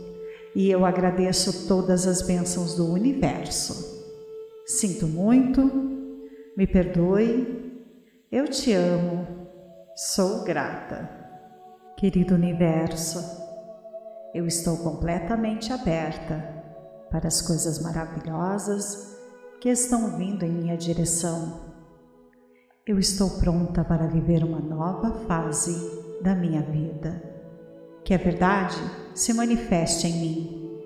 e 0.54 0.70
eu 0.70 0.86
agradeço 0.86 1.68
todas 1.68 2.06
as 2.06 2.22
bênçãos 2.22 2.74
do 2.74 2.90
universo. 2.90 4.02
Sinto 4.64 5.06
muito, 5.06 5.60
me 6.56 6.66
perdoe, 6.66 7.84
eu 8.32 8.48
te 8.48 8.72
amo, 8.72 9.26
sou 9.94 10.42
grata. 10.42 11.10
Querido 11.98 12.34
universo, 12.34 13.22
eu 14.34 14.46
estou 14.46 14.78
completamente 14.78 15.70
aberta 15.70 16.55
para 17.10 17.28
as 17.28 17.40
coisas 17.42 17.78
maravilhosas 17.80 19.16
que 19.60 19.68
estão 19.68 20.16
vindo 20.16 20.44
em 20.44 20.50
minha 20.50 20.76
direção. 20.76 21.60
Eu 22.86 22.98
estou 22.98 23.30
pronta 23.38 23.84
para 23.84 24.06
viver 24.06 24.44
uma 24.44 24.60
nova 24.60 25.26
fase 25.26 25.74
da 26.22 26.34
minha 26.34 26.62
vida. 26.62 27.22
Que 28.04 28.14
a 28.14 28.18
verdade 28.18 28.76
se 29.14 29.32
manifeste 29.32 30.06
em 30.06 30.20
mim. 30.20 30.80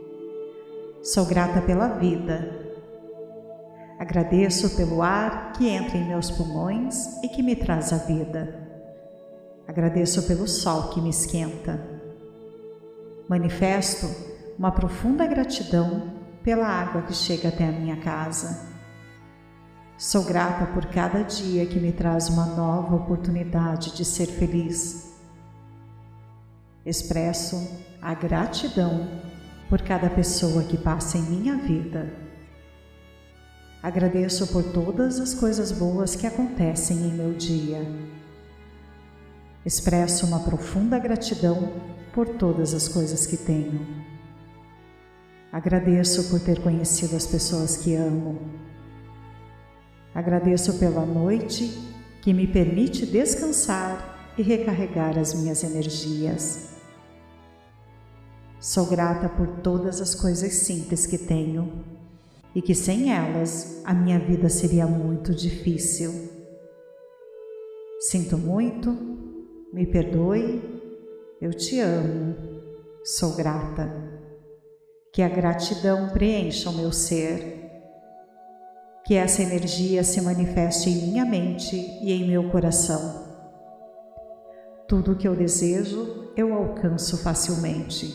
Sou 1.02 1.26
grata 1.26 1.60
pela 1.60 1.88
vida 1.88 2.60
Agradeço 4.00 4.74
pelo 4.76 5.02
ar 5.02 5.52
que 5.52 5.68
entra 5.68 5.98
em 5.98 6.08
meus 6.08 6.30
pulmões 6.30 7.22
e 7.22 7.28
que 7.28 7.42
me 7.42 7.54
traz 7.54 7.92
a 7.92 7.98
vida. 7.98 8.66
Agradeço 9.68 10.22
pelo 10.22 10.48
sol 10.48 10.88
que 10.88 11.02
me 11.02 11.10
esquenta. 11.10 11.78
Manifesto 13.28 14.06
uma 14.60 14.70
profunda 14.70 15.26
gratidão 15.26 16.12
pela 16.44 16.68
água 16.68 17.00
que 17.00 17.14
chega 17.14 17.48
até 17.48 17.66
a 17.66 17.72
minha 17.72 17.96
casa. 17.96 18.68
Sou 19.96 20.22
grata 20.22 20.66
por 20.66 20.84
cada 20.84 21.22
dia 21.22 21.64
que 21.64 21.80
me 21.80 21.92
traz 21.92 22.28
uma 22.28 22.44
nova 22.44 22.94
oportunidade 22.94 23.96
de 23.96 24.04
ser 24.04 24.26
feliz. 24.26 25.18
Expresso 26.84 27.56
a 28.02 28.12
gratidão 28.12 29.08
por 29.70 29.80
cada 29.80 30.10
pessoa 30.10 30.62
que 30.62 30.76
passa 30.76 31.16
em 31.16 31.22
minha 31.22 31.56
vida 31.56 32.30
Agradeço 33.82 34.46
por 34.48 34.62
todas 34.62 35.18
as 35.18 35.32
coisas 35.32 35.72
boas 35.72 36.14
que 36.14 36.26
acontecem 36.26 36.98
em 36.98 37.14
meu 37.14 37.32
dia. 37.32 37.80
Expresso 39.64 40.26
uma 40.26 40.40
profunda 40.40 40.98
gratidão 40.98 41.72
por 42.12 42.28
todas 42.28 42.74
as 42.74 42.88
coisas 42.88 43.26
que 43.26 43.38
tenho. 43.38 44.09
Agradeço 45.52 46.30
por 46.30 46.38
ter 46.38 46.60
conhecido 46.62 47.16
as 47.16 47.26
pessoas 47.26 47.76
que 47.76 47.94
amo. 47.96 48.38
Agradeço 50.14 50.78
pela 50.78 51.04
noite 51.04 51.76
que 52.22 52.32
me 52.32 52.46
permite 52.46 53.04
descansar 53.04 54.32
e 54.38 54.42
recarregar 54.42 55.18
as 55.18 55.34
minhas 55.34 55.64
energias. 55.64 56.70
Sou 58.60 58.86
grata 58.86 59.28
por 59.28 59.48
todas 59.60 60.00
as 60.00 60.14
coisas 60.14 60.52
simples 60.52 61.06
que 61.06 61.18
tenho 61.18 61.84
e 62.54 62.62
que 62.62 62.74
sem 62.74 63.12
elas 63.12 63.80
a 63.84 63.92
minha 63.92 64.18
vida 64.18 64.48
seria 64.48 64.86
muito 64.86 65.34
difícil. 65.34 66.30
Sinto 68.00 68.38
muito, 68.38 68.90
me 69.72 69.86
perdoe, 69.86 70.62
eu 71.40 71.52
te 71.52 71.80
amo, 71.80 72.36
sou 73.04 73.34
grata. 73.34 74.09
Que 75.12 75.22
a 75.22 75.28
gratidão 75.28 76.08
preencha 76.10 76.70
o 76.70 76.74
meu 76.74 76.92
ser, 76.92 77.60
que 79.04 79.14
essa 79.14 79.42
energia 79.42 80.04
se 80.04 80.20
manifeste 80.20 80.88
em 80.88 81.08
minha 81.08 81.24
mente 81.24 81.74
e 81.76 82.12
em 82.12 82.28
meu 82.28 82.50
coração. 82.50 83.28
Tudo 84.86 85.12
o 85.12 85.16
que 85.16 85.26
eu 85.26 85.34
desejo, 85.34 86.32
eu 86.36 86.54
alcanço 86.54 87.22
facilmente. 87.22 88.14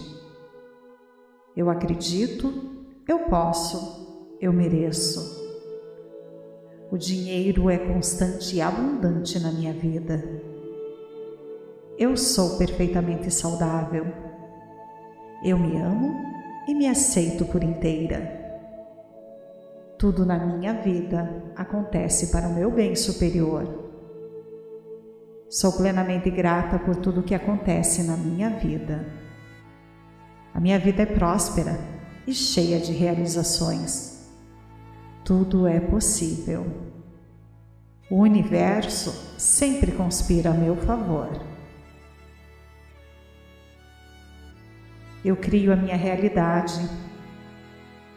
Eu 1.56 1.70
acredito, 1.70 2.86
eu 3.08 3.20
posso 3.26 4.06
eu 4.40 4.52
mereço. 4.54 5.44
O 6.92 6.98
dinheiro 6.98 7.70
é 7.70 7.78
constante 7.78 8.56
e 8.56 8.62
abundante 8.62 9.40
na 9.40 9.52
minha 9.52 9.74
vida. 9.74 10.24
Eu 11.98 12.16
sou 12.16 12.58
perfeitamente 12.58 13.32
saudável. 13.32 14.06
Eu 15.44 15.58
me 15.58 15.78
amo 15.82 16.35
e 16.68 16.74
me 16.74 16.88
aceito 16.88 17.46
por 17.46 17.64
inteira. 17.64 18.44
Tudo 19.98 20.26
na 20.26 20.38
minha 20.38 20.74
vida 20.74 21.44
acontece 21.56 22.32
para 22.32 22.48
o 22.48 22.54
meu 22.54 22.70
bem 22.72 22.96
superior. 22.96 23.84
Sou 25.50 25.74
plenamente 25.74 26.30
grata 26.30 26.78
por 26.80 26.96
tudo 26.98 27.24
que 27.24 27.36
acontece 27.36 28.04
na 28.04 28.18
minha 28.18 28.50
vida. 28.50 29.06
A 30.54 30.60
minha 30.60 30.80
vida 30.80 31.04
é 31.04 31.06
próspera 31.06 31.80
e 32.28 32.34
cheia 32.34 32.80
de 32.80 32.92
realizações 32.92 34.16
tudo 35.26 35.68
é 35.68 35.80
possível. 35.80 36.68
O 38.12 38.18
universo 38.18 39.34
sempre 39.40 39.92
conspira 39.92 40.52
a 40.52 40.54
meu 40.54 40.76
favor. 40.76 41.55
Eu 45.26 45.36
crio 45.36 45.74
a 45.74 45.76
minha 45.76 45.96
realidade. 45.96 46.88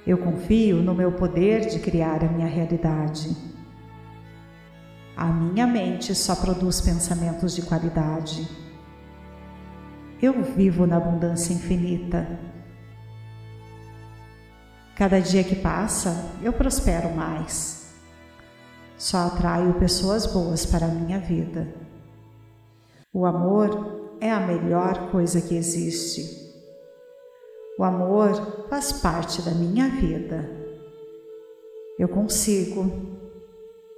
Eu 0.06 0.18
confio 0.18 0.82
no 0.82 0.94
meu 0.94 1.10
poder 1.12 1.66
de 1.66 1.78
criar 1.78 2.22
a 2.22 2.28
minha 2.28 2.46
realidade. 2.46 3.34
A 5.16 5.24
minha 5.24 5.66
mente 5.66 6.14
só 6.14 6.36
produz 6.36 6.82
pensamentos 6.82 7.54
de 7.54 7.62
qualidade. 7.62 8.46
Eu 10.20 10.42
vivo 10.42 10.86
na 10.86 10.98
abundância 10.98 11.54
infinita. 11.54 12.28
Cada 14.94 15.18
dia 15.18 15.42
que 15.42 15.56
passa, 15.56 16.30
eu 16.42 16.52
prospero 16.52 17.16
mais. 17.16 17.94
Só 18.98 19.28
atraio 19.28 19.72
pessoas 19.78 20.26
boas 20.26 20.66
para 20.66 20.84
a 20.84 20.90
minha 20.90 21.18
vida. 21.18 21.74
O 23.10 23.24
amor 23.24 24.18
é 24.20 24.30
a 24.30 24.40
melhor 24.40 25.10
coisa 25.10 25.40
que 25.40 25.54
existe. 25.54 26.37
O 27.78 27.84
amor 27.84 28.66
faz 28.68 28.90
parte 28.90 29.40
da 29.40 29.52
minha 29.52 29.88
vida. 29.88 30.50
Eu 31.96 32.08
consigo, 32.08 32.90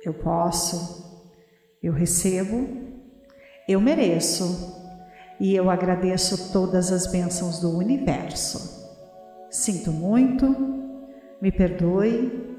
eu 0.05 0.13
posso, 0.13 1.27
eu 1.83 1.91
recebo, 1.91 2.69
eu 3.67 3.81
mereço 3.81 4.79
e 5.41 5.57
eu 5.57 5.71
agradeço 5.71 6.53
todas 6.53 6.93
as 6.93 7.07
bênçãos 7.07 7.59
do 7.61 7.75
universo. 7.75 8.87
Sinto 9.51 9.91
muito, 9.91 10.47
me 11.41 11.51
perdoe, 11.51 12.55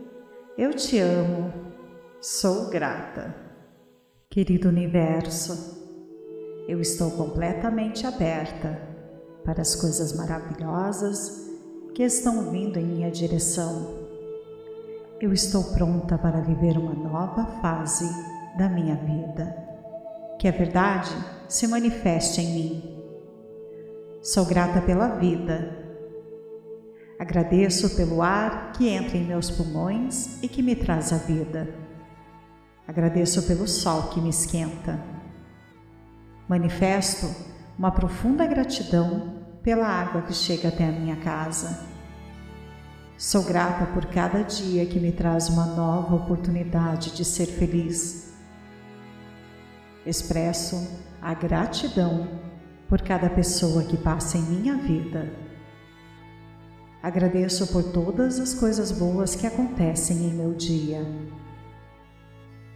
eu 0.57 0.73
te 0.73 0.97
amo, 0.97 1.53
sou 2.19 2.67
grata. 2.71 3.36
Querido 4.27 4.69
universo, 4.69 5.86
eu 6.67 6.81
estou 6.81 7.12
completamente 7.12 8.07
aberta 8.07 8.90
para 9.43 9.62
as 9.62 9.75
coisas 9.75 10.13
maravilhosas 10.13 11.49
que 11.93 12.04
estão 12.04 12.51
vindo 12.51 12.80
em 12.80 12.86
minha 12.86 13.12
direção. 13.12 14.01
Eu 15.19 15.34
estou 15.34 15.63
pronta 15.73 16.17
para 16.17 16.41
viver 16.41 16.77
uma 16.77 16.93
nova 16.93 17.45
fase 17.62 18.10
da 18.58 18.67
minha 18.67 18.95
vida. 18.95 19.56
Que 20.39 20.47
a 20.47 20.51
verdade 20.51 21.12
se 21.47 21.67
manifeste 21.67 22.41
em 22.41 22.54
mim. 22.54 23.04
Sou 24.21 24.45
grata 24.45 24.82
pela 24.82 25.10
vida. 25.10 25.77
Agradeço 27.19 27.95
pelo 27.95 28.21
ar 28.21 28.71
que 28.71 28.88
entra 28.88 29.15
em 29.15 29.27
meus 29.27 29.51
pulmões 29.51 30.41
e 30.41 30.47
que 30.47 30.63
me 30.63 30.75
traz 30.75 31.13
a 31.13 31.17
vida. 31.17 31.67
Agradeço 32.88 33.43
pelo 33.43 33.67
sol 33.67 34.10
que 34.10 34.19
me 34.19 34.30
esquenta. 34.30 34.99
Manifesto 36.49 37.27
uma 37.82 37.91
profunda 37.91 38.46
gratidão 38.46 39.34
pela 39.63 39.88
água 39.88 40.22
que 40.22 40.36
chega 40.36 40.67
até 40.67 40.88
a 40.88 40.91
minha 40.91 41.15
casa. 41.15 41.84
Sou 43.17 43.44
grata 43.44 43.88
por 43.88 44.06
cada 44.06 44.44
dia 44.44 44.86
que 44.86 45.00
me 45.00 45.12
traz 45.12 45.50
uma 45.50 45.65
nova 45.65 46.13
oportunidade 46.13 47.10
de 47.10 47.26
ser 47.26 47.48
feliz. 47.48 48.36
Expresso 50.06 50.76
a 51.20 51.34
gratidão 51.34 52.28
por 52.88 53.02
cada 53.02 53.32
pessoa 53.32 53.84
que 53.84 53.98
passa 53.98 54.38
em 54.38 54.44
minha 54.44 54.76
vida. 54.76 55.34
Agradeço 57.02 57.65
por 57.74 57.86
todas 57.86 58.39
as 58.39 58.54
coisas 58.54 58.91
boas 58.91 59.34
que 59.34 59.48
acontecem 59.48 60.17
em 60.17 60.34
meu 60.36 60.54
dia. 60.54 61.04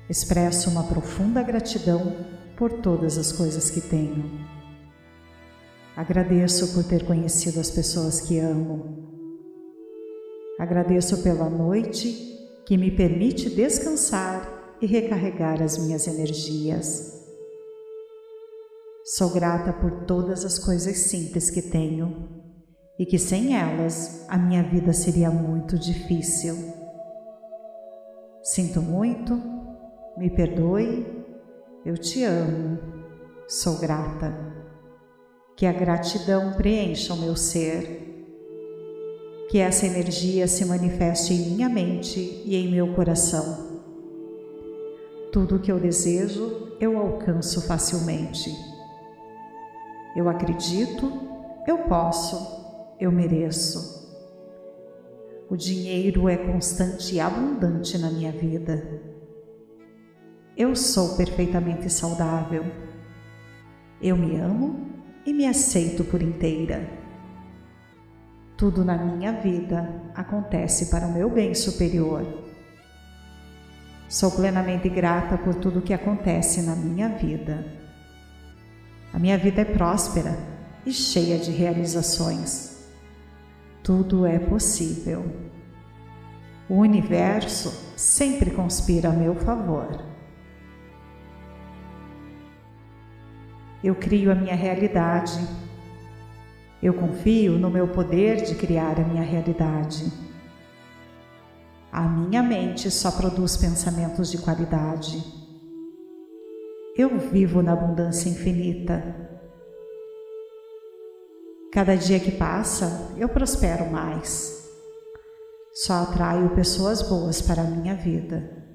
Expresso 0.10 0.72
uma 0.72 0.86
profunda 0.86 1.44
gratidão 1.44 2.26
por 2.58 2.72
todas 2.82 3.20
as 3.20 3.32
coisas 3.32 3.70
que 3.70 3.82
tenho. 3.82 4.55
Agradeço 5.96 6.74
por 6.74 6.84
ter 6.84 7.06
conhecido 7.06 7.58
as 7.58 7.72
pessoas 7.72 8.20
que 8.20 8.38
amo. 8.38 9.06
Agradeço 10.60 11.24
pela 11.24 11.50
noite 11.50 12.38
que 12.66 12.78
me 12.78 12.92
permite 12.92 13.50
descansar 13.50 14.76
e 14.82 14.86
recarregar 14.86 15.62
as 15.62 15.78
minhas 15.78 16.06
energias. 16.06 17.14
Sou 19.06 19.30
grata 19.30 19.72
por 19.72 20.04
todas 20.06 20.44
as 20.44 20.60
coisas 20.60 20.98
simples 20.98 21.50
que 21.50 21.62
tenho 21.62 22.28
e 23.00 23.06
que 23.06 23.18
sem 23.18 23.56
elas 23.56 24.26
a 24.28 24.38
minha 24.38 24.64
vida 24.64 24.92
seria 24.92 25.32
muito 25.32 25.80
difícil. 25.80 26.58
Sinto 28.44 28.82
muito, 28.82 29.42
me 30.18 30.30
perdoe, 30.30 31.06
eu 31.86 31.98
te 31.98 32.22
amo, 32.26 32.80
sou 33.48 33.80
grata 33.80 34.55
que 35.56 35.66
a 35.66 35.72
gratidão 35.72 36.52
preencha 36.54 37.14
o 37.14 37.18
meu 37.18 37.36
ser, 37.36 38.14
que 39.50 39.58
essa 39.58 39.86
energia 39.86 40.48
se 40.48 40.66
manifeste 40.66 41.34
em 41.34 41.52
minha 41.52 41.70
mente 41.70 42.20
e 42.44 42.58
em 42.58 42.70
meu 42.70 42.94
coração. 42.94 43.80
Tudo 45.32 45.56
o 45.56 45.60
que 45.60 45.72
eu 45.72 45.80
desejo, 45.80 46.76
eu 46.80 46.98
alcanço 46.98 47.62
facilmente. 47.62 48.52
Eu 50.16 50.28
acredito, 50.28 51.12
eu 51.66 51.80
posso, 51.80 52.96
eu 53.00 53.12
mereço. 53.12 54.04
O 55.50 55.56
dinheiro 55.56 56.28
é 56.28 56.36
constante 56.36 57.16
e 57.16 57.20
abundante 57.20 57.98
na 57.98 58.10
minha 58.10 58.32
vida. 58.32 59.02
Eu 60.58 60.76
sou 60.76 61.16
perfeitamente 61.16 61.90
saudável. 61.90 62.64
Eu 64.02 64.18
me 64.18 64.38
amo 64.38 64.95
e 65.26 65.34
me 65.34 65.48
aceito 65.48 66.04
por 66.04 66.22
inteira. 66.22 66.88
Tudo 68.56 68.86
na 68.86 68.98
minha 68.98 69.34
vida 69.34 70.02
acontece 70.14 70.86
para 70.86 71.08
o 71.08 71.12
meu 71.12 71.30
bem 71.30 71.54
superior. 71.54 72.26
Sou 74.08 74.32
plenamente 74.32 74.88
grata 74.88 75.38
por 75.38 75.56
tudo 75.56 75.82
que 75.82 75.94
acontece 75.94 76.62
na 76.62 76.76
minha 76.76 77.10
vida. 77.10 77.66
A 79.12 79.20
minha 79.20 79.38
vida 79.38 79.62
é 79.62 79.66
próspera 79.66 80.38
e 80.86 80.92
cheia 80.92 81.38
de 81.38 81.52
realizações. 81.52 82.88
Tudo 83.84 84.26
é 84.26 84.40
possível. 84.40 85.26
O 86.70 86.76
universo 86.76 87.94
sempre 87.98 88.52
conspira 88.52 89.10
a 89.10 89.14
meu 89.14 89.36
favor. 89.36 90.15
Eu 93.86 93.94
crio 93.94 94.32
a 94.32 94.36
minha 94.36 94.56
realidade. 94.56 95.40
Eu 96.82 96.96
confio 96.96 97.60
no 97.60 97.70
meu 97.70 97.88
poder 97.88 98.38
de 98.38 98.56
criar 98.56 99.00
a 99.00 99.04
minha 99.04 99.22
realidade. 99.22 100.12
A 101.92 102.02
minha 102.02 102.42
mente 102.42 102.90
só 102.90 103.12
produz 103.12 103.56
pensamentos 103.56 104.32
de 104.32 104.40
qualidade. 104.40 105.24
Eu 106.98 107.20
vivo 107.20 107.62
na 107.62 107.74
abundância 107.74 108.28
infinita. 108.28 109.04
Cada 111.72 111.96
dia 111.96 112.20
que 112.20 112.32
passa, 112.32 113.14
eu 113.18 113.30
prospero 113.30 113.92
mais. 113.92 114.68
Só 115.74 115.94
atraio 115.94 116.56
pessoas 116.56 117.04
boas 117.04 117.40
para 117.40 117.62
a 117.62 117.66
minha 117.66 117.94
vida. 117.94 118.66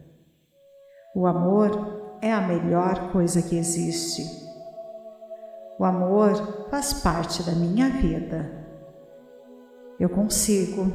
O 1.17 1.27
amor 1.27 2.19
é 2.23 2.33
a 2.33 2.41
melhor 2.41 3.11
coisa 3.11 3.43
que 3.43 3.57
existe. 3.57 4.50
O 5.81 5.85
amor 5.87 6.67
faz 6.69 6.93
parte 6.93 7.43
da 7.43 7.53
minha 7.53 7.89
vida. 7.89 8.67
Eu 9.99 10.11
consigo, 10.11 10.93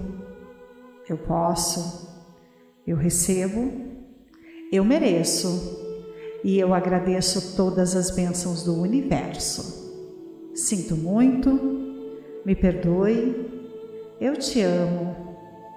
eu 1.09 1.17
posso, 1.17 2.07
eu 2.85 2.95
recebo, 2.95 3.71
eu 4.71 4.85
mereço 4.85 5.49
e 6.43 6.59
eu 6.59 6.71
agradeço 6.71 7.55
todas 7.55 7.95
as 7.95 8.11
bênçãos 8.11 8.61
do 8.61 8.79
universo. 8.79 9.91
Sinto 10.53 10.95
muito, 10.95 11.49
me 12.45 12.55
perdoe, 12.55 13.73
eu 14.21 14.37
te 14.37 14.61
amo, 14.61 15.15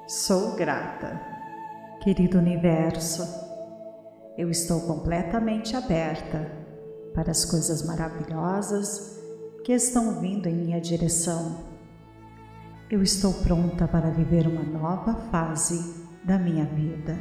sou 0.07 0.55
grata. 0.55 1.19
Querido 2.03 2.37
universo, 2.37 3.23
eu 4.37 4.51
estou 4.51 4.83
completamente 4.83 5.75
aberta 5.75 6.58
para 7.15 7.31
as 7.31 7.45
coisas 7.45 7.83
maravilhosas 7.83 9.19
que 9.65 9.73
estão 9.73 10.21
vindo 10.21 10.47
em 10.49 10.55
minha 10.55 10.81
direção. 10.81 11.65
Eu 12.91 13.03
estou 13.03 13.35
pronta 13.35 13.87
para 13.87 14.11
viver 14.11 14.47
uma 14.47 14.63
nova 14.63 15.15
fase 15.31 16.07
da 16.25 16.39
minha 16.39 16.65
vida. 16.65 17.19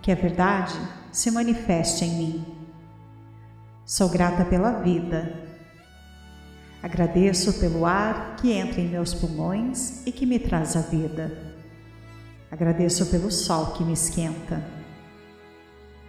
Que 0.00 0.10
a 0.10 0.16
verdade 0.16 0.74
se 1.12 1.30
manifeste 1.30 2.04
em 2.04 2.16
mim. 2.16 2.44
Sou 3.84 4.08
grata 4.08 4.44
pela 4.44 4.80
vida. 4.80 5.40
Agradeço 6.82 7.60
pelo 7.60 7.86
ar 7.86 8.34
que 8.36 8.50
entra 8.50 8.80
em 8.80 8.88
meus 8.88 9.14
pulmões 9.14 10.04
e 10.04 10.10
que 10.10 10.26
me 10.26 10.40
traz 10.40 10.74
a 10.74 10.80
vida. 10.80 11.30
Agradeço 12.50 13.06
pelo 13.06 13.30
sol 13.30 13.66
que 13.74 13.84
me 13.84 13.92
esquenta. 13.92 14.62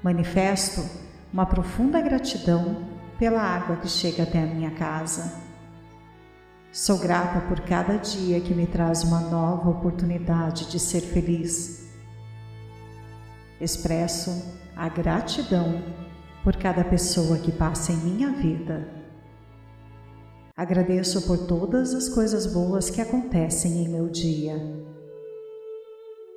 Manifesto 0.01 0.81
uma 1.33 1.47
profunda 1.47 1.99
gratidão 1.99 2.83
pela 3.17 3.41
água 3.41 3.77
que 3.77 3.89
chega 3.89 4.21
até 4.21 4.43
a 4.43 4.45
minha 4.45 4.69
casa. 4.69 5.41
Sou 6.71 6.99
grata 6.99 7.41
por 7.47 7.61
cada 7.61 7.97
dia 7.97 8.39
que 8.39 8.53
me 8.53 8.67
traz 8.67 9.03
uma 9.03 9.19
nova 9.19 9.67
oportunidade 9.71 10.69
de 10.69 10.79
ser 10.79 11.01
feliz. 11.01 11.87
Expresso 13.59 14.29
a 14.75 14.87
gratidão 14.87 15.81
por 16.43 16.55
cada 16.55 16.83
pessoa 16.83 17.39
que 17.39 17.51
passa 17.51 17.91
em 17.91 17.97
minha 17.97 18.31
vida. 18.31 18.87
Agradeço 20.55 21.23
por 21.23 21.47
todas 21.47 21.95
as 21.95 22.09
coisas 22.09 22.45
boas 22.45 22.91
que 22.91 23.01
acontecem 23.01 23.83
em 23.83 23.89
meu 23.89 24.07
dia. 24.07 24.55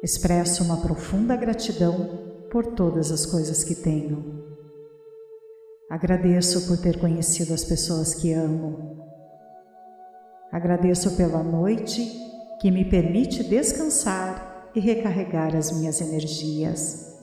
Expresso 0.02 0.64
uma 0.64 0.78
profunda 0.78 1.36
gratidão 1.36 2.46
por 2.50 2.64
todas 2.64 3.10
as 3.10 3.26
coisas 3.26 3.62
que 3.62 3.74
tenho. 3.74 4.45
Agradeço 5.96 6.66
por 6.66 6.76
ter 6.76 7.00
conhecido 7.00 7.54
as 7.54 7.64
pessoas 7.64 8.14
que 8.14 8.30
amo. 8.30 9.02
Agradeço 10.52 11.16
pela 11.16 11.42
noite 11.42 12.06
que 12.60 12.70
me 12.70 12.84
permite 12.84 13.42
descansar 13.42 14.70
e 14.74 14.78
recarregar 14.78 15.56
as 15.56 15.72
minhas 15.72 16.02
energias. 16.02 17.16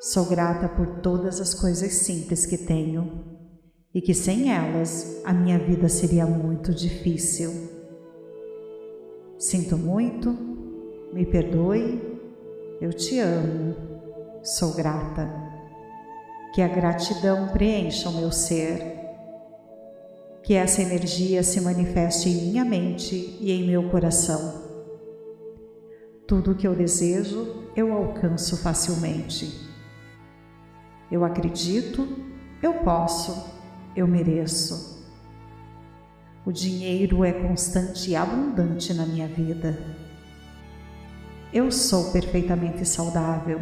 Sou 0.00 0.24
grata 0.24 0.68
por 0.68 0.98
todas 1.00 1.40
as 1.40 1.54
coisas 1.54 1.92
simples 1.92 2.44
que 2.44 2.58
tenho 2.58 3.24
e 3.94 4.00
que 4.00 4.12
sem 4.12 4.52
elas 4.52 5.22
a 5.24 5.32
minha 5.32 5.56
vida 5.56 5.88
seria 5.88 6.26
muito 6.26 6.74
difícil. 6.74 7.52
Sinto 9.38 9.78
muito, 9.78 10.36
me 11.12 11.24
perdoe 11.24 12.18
eu 12.80 12.92
te 12.92 13.20
amo, 13.20 13.76
sou 14.42 14.74
grata. 14.74 15.47
Que 16.54 16.62
a 16.62 16.68
gratidão 16.68 17.48
preencha 17.48 18.08
o 18.08 18.14
meu 18.14 18.32
ser. 18.32 18.96
Que 20.42 20.54
essa 20.54 20.82
energia 20.82 21.42
se 21.42 21.60
manifeste 21.60 22.28
em 22.28 22.50
minha 22.50 22.64
mente 22.64 23.36
e 23.40 23.52
em 23.52 23.66
meu 23.66 23.90
coração. 23.90 24.66
Tudo 26.26 26.52
o 26.52 26.54
que 26.54 26.66
eu 26.66 26.74
desejo, 26.74 27.70
eu 27.74 27.92
alcanço 27.92 28.56
facilmente. 28.56 29.68
Eu 31.10 31.24
acredito, 31.24 32.06
eu 32.62 32.74
posso, 32.74 33.50
eu 33.96 34.06
mereço. 34.06 34.98
O 36.44 36.52
dinheiro 36.52 37.24
é 37.24 37.32
constante 37.32 38.10
e 38.10 38.16
abundante 38.16 38.92
na 38.94 39.04
minha 39.04 39.26
vida. 39.26 39.78
Eu 41.52 41.70
sou 41.70 42.12
perfeitamente 42.12 42.86
saudável. 42.86 43.60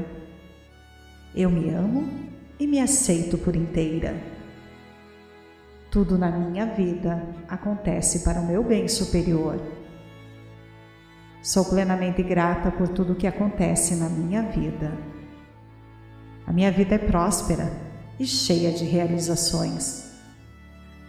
Eu 1.34 1.50
me 1.50 1.70
amo 1.70 2.08
e 2.58 2.66
me 2.66 2.80
aceito 2.80 3.36
por 3.38 3.54
inteira. 3.54 4.14
Tudo 5.90 6.18
na 6.18 6.30
minha 6.30 6.66
vida 6.66 7.22
acontece 7.48 8.20
para 8.20 8.40
o 8.40 8.46
meu 8.46 8.62
bem 8.62 8.88
superior. 8.88 9.60
Sou 11.42 11.64
plenamente 11.64 12.22
grata 12.22 12.70
por 12.70 12.88
tudo 12.88 13.14
que 13.14 13.26
acontece 13.26 13.94
na 13.96 14.08
minha 14.08 14.42
vida. 14.42 14.92
A 16.46 16.52
minha 16.52 16.70
vida 16.70 16.96
é 16.96 16.98
próspera 16.98 17.70
e 18.18 18.26
cheia 18.26 18.72
de 18.72 18.84
realizações. 18.84 20.10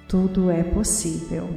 Tudo 0.08 0.50
é 0.52 0.64
possível. 0.64 1.50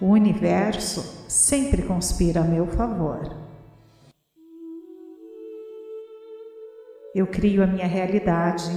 O 0.00 0.06
universo 0.06 1.26
sempre 1.28 1.82
conspira 1.82 2.40
a 2.40 2.44
meu 2.44 2.66
favor. 2.66 3.43
Eu 7.14 7.28
crio 7.28 7.62
a 7.62 7.66
minha 7.66 7.86
realidade. 7.86 8.68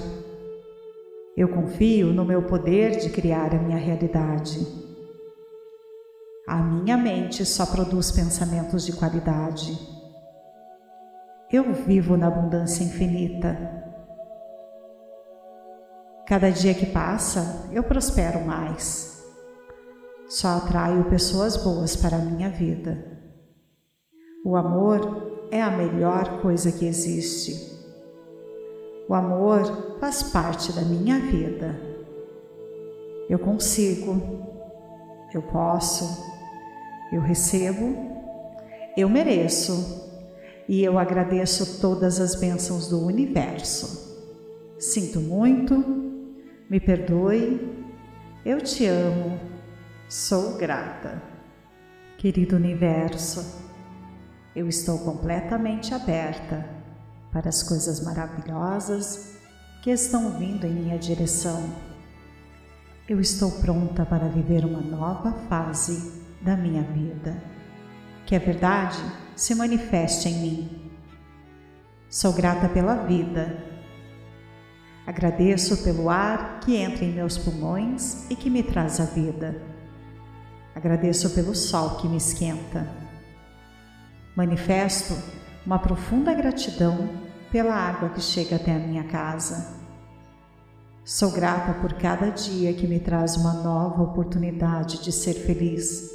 Eu 1.36 1.50
confio 1.50 2.14
no 2.14 2.24
meu 2.24 2.44
poder 2.44 2.98
de 3.00 3.10
criar 3.10 3.52
a 3.56 3.58
minha 3.58 3.80
realidade. 3.80 4.60
A 6.48 6.58
minha 6.58 6.96
mente 6.96 7.44
só 7.44 7.66
produz 7.66 8.12
pensamentos 8.12 8.86
de 8.86 8.94
qualidade. 8.94 9.76
Eu 11.52 11.74
vivo 11.74 12.16
na 12.16 12.28
abundância 12.28 12.84
infinita. 12.84 13.58
Cada 16.28 16.52
dia 16.52 16.76
que 16.76 16.86
passa, 16.86 17.68
eu 17.72 17.82
prospero 17.82 18.46
mais. 18.46 19.26
Só 20.28 20.58
atraio 20.58 21.10
pessoas 21.10 21.58
boas 21.58 21.96
para 21.96 22.18
a 22.18 22.22
minha 22.22 22.50
vida. 22.50 23.18
O 24.46 24.56
amor 24.56 25.48
é 25.50 25.60
a 25.60 25.72
melhor 25.72 26.40
coisa 26.42 26.72
que 26.72 26.86
existe. 26.86 27.77
O 29.10 29.14
amor 29.14 29.98
faz 30.02 30.22
parte 30.22 30.74
da 30.74 30.82
minha 30.82 31.18
vida. 31.18 31.80
Eu 33.30 33.40
consigo, 33.40 34.22
eu 35.34 35.42
posso, 35.42 36.26
eu 37.14 37.22
recebo, 37.22 37.96
eu 38.98 39.08
mereço 39.08 40.06
e 40.68 40.84
eu 40.84 41.00
agradeço 41.00 41.80
todas 41.80 42.20
as 42.20 42.36
bênçãos 42.36 42.90
do 42.90 43.06
universo. 43.06 44.18
Sinto 44.78 45.22
muito, 45.22 45.76
me 46.70 46.80
perdoe, 46.80 47.62
eu 48.46 48.60
te 48.60 48.86
amo, 48.86 49.40
sou 50.10 50.58
grata. 50.58 51.22
Querido 52.18 52.58
universo, 52.58 53.64
eu 54.54 54.68
estou 54.68 55.00
completamente 55.00 55.94
aberta 55.94 56.77
para 57.32 57.50
as 57.50 57.64
coisas 57.64 58.00
maravilhosas 58.04 59.38
que 59.82 59.90
estão 59.90 60.38
vindo 60.38 60.66
em 60.66 60.74
minha 60.74 60.98
direção. 60.98 61.64
Eu 63.08 63.22
estou 63.22 63.52
pronta 63.52 64.06
para 64.06 64.28
viver 64.28 64.66
uma 64.66 64.82
nova 64.82 65.32
fase 65.48 66.22
da 66.42 66.58
minha 66.58 66.84
vida. 66.84 67.42
Que 68.26 68.36
a 68.36 68.40
verdade 68.40 68.98
se 69.36 69.56
manifeste 69.56 70.28
em 70.28 70.42
mim. 70.42 70.92
Sou 72.10 72.34
grata 72.34 72.68
pela 72.68 72.96
vida. 73.06 73.64
Agradeço 75.06 75.84
pelo 75.84 76.10
ar 76.10 76.60
que 76.60 76.76
entra 76.76 77.06
em 77.06 77.14
meus 77.14 77.38
pulmões 77.38 78.30
e 78.30 78.36
que 78.36 78.50
me 78.50 78.62
traz 78.62 79.00
a 79.00 79.06
vida. 79.06 79.62
Agradeço 80.76 81.30
pelo 81.30 81.56
sol 81.56 81.98
que 81.98 82.08
me 82.08 82.18
esquenta. 82.18 82.88
Manifesto 84.36 85.16
uma 85.68 85.78
profunda 85.78 86.34
gratidão 86.34 87.10
pela 87.52 87.76
água 87.76 88.08
que 88.12 88.22
chega 88.22 88.56
até 88.56 88.74
a 88.74 88.80
minha 88.80 89.04
casa. 89.04 89.76
Sou 91.04 91.30
grata 91.30 91.82
por 91.82 91.92
cada 91.96 92.30
dia 92.30 92.74
que 92.74 92.88
me 92.88 93.02
traz 93.02 93.36
uma 93.36 93.52
nova 93.52 94.02
oportunidade 94.02 95.04
de 95.04 95.12
ser 95.12 95.34
feliz. 95.34 96.10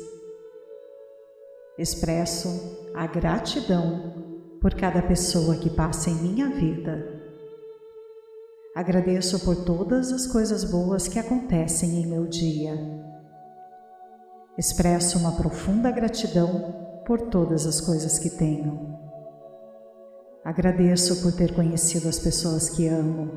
Expresso 1.79 2.89
a 2.95 3.07
gratidão 3.07 4.15
por 4.59 4.73
cada 4.73 5.03
pessoa 5.03 5.55
que 5.57 5.69
passa 5.69 6.09
em 6.09 6.15
minha 6.15 6.49
vida. 6.49 7.21
Agradeço 8.75 9.39
por 9.45 9.67
todas 9.67 10.13
as 10.13 10.27
coisas 10.27 10.65
boas 10.65 11.09
que 11.09 11.19
acontecem 11.19 12.03
em 12.03 12.07
meu 12.07 12.27
dia. 12.27 12.75
Expresso 14.57 15.19
uma 15.19 15.33
profunda 15.33 15.91
gratidão 15.91 17.03
por 17.05 17.21
todas 17.29 17.67
as 17.67 17.83
coisas 17.83 18.19
que 18.19 18.31
tenho. 18.31 18.92
Agradeço 20.45 21.23
por 21.23 21.33
ter 21.33 21.55
conhecido 21.55 22.09
as 22.09 22.19
pessoas 22.19 22.69
que 22.69 22.89
amo. 22.89 23.31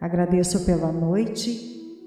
Agradeço 0.00 0.64
pela 0.64 0.90
noite 0.90 1.50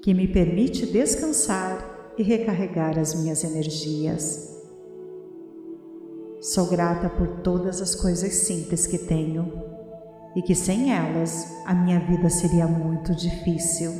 que 0.02 0.12
me 0.12 0.26
permite 0.26 0.86
descansar 0.86 2.12
e 2.18 2.22
recarregar 2.24 2.98
as 2.98 3.14
minhas 3.14 3.44
energias. 3.44 4.50
Sou 6.40 6.66
grata 6.66 7.08
por 7.08 7.42
todas 7.42 7.80
as 7.80 7.94
coisas 7.94 8.34
simples 8.34 8.86
que 8.86 8.98
tenho 8.98 9.52
e 10.34 10.42
que 10.42 10.54
sem 10.54 10.92
elas 10.92 11.46
a 11.66 11.74
minha 11.74 12.00
vida 12.00 12.28
seria 12.28 12.66
muito 12.66 13.14
difícil. 13.14 13.92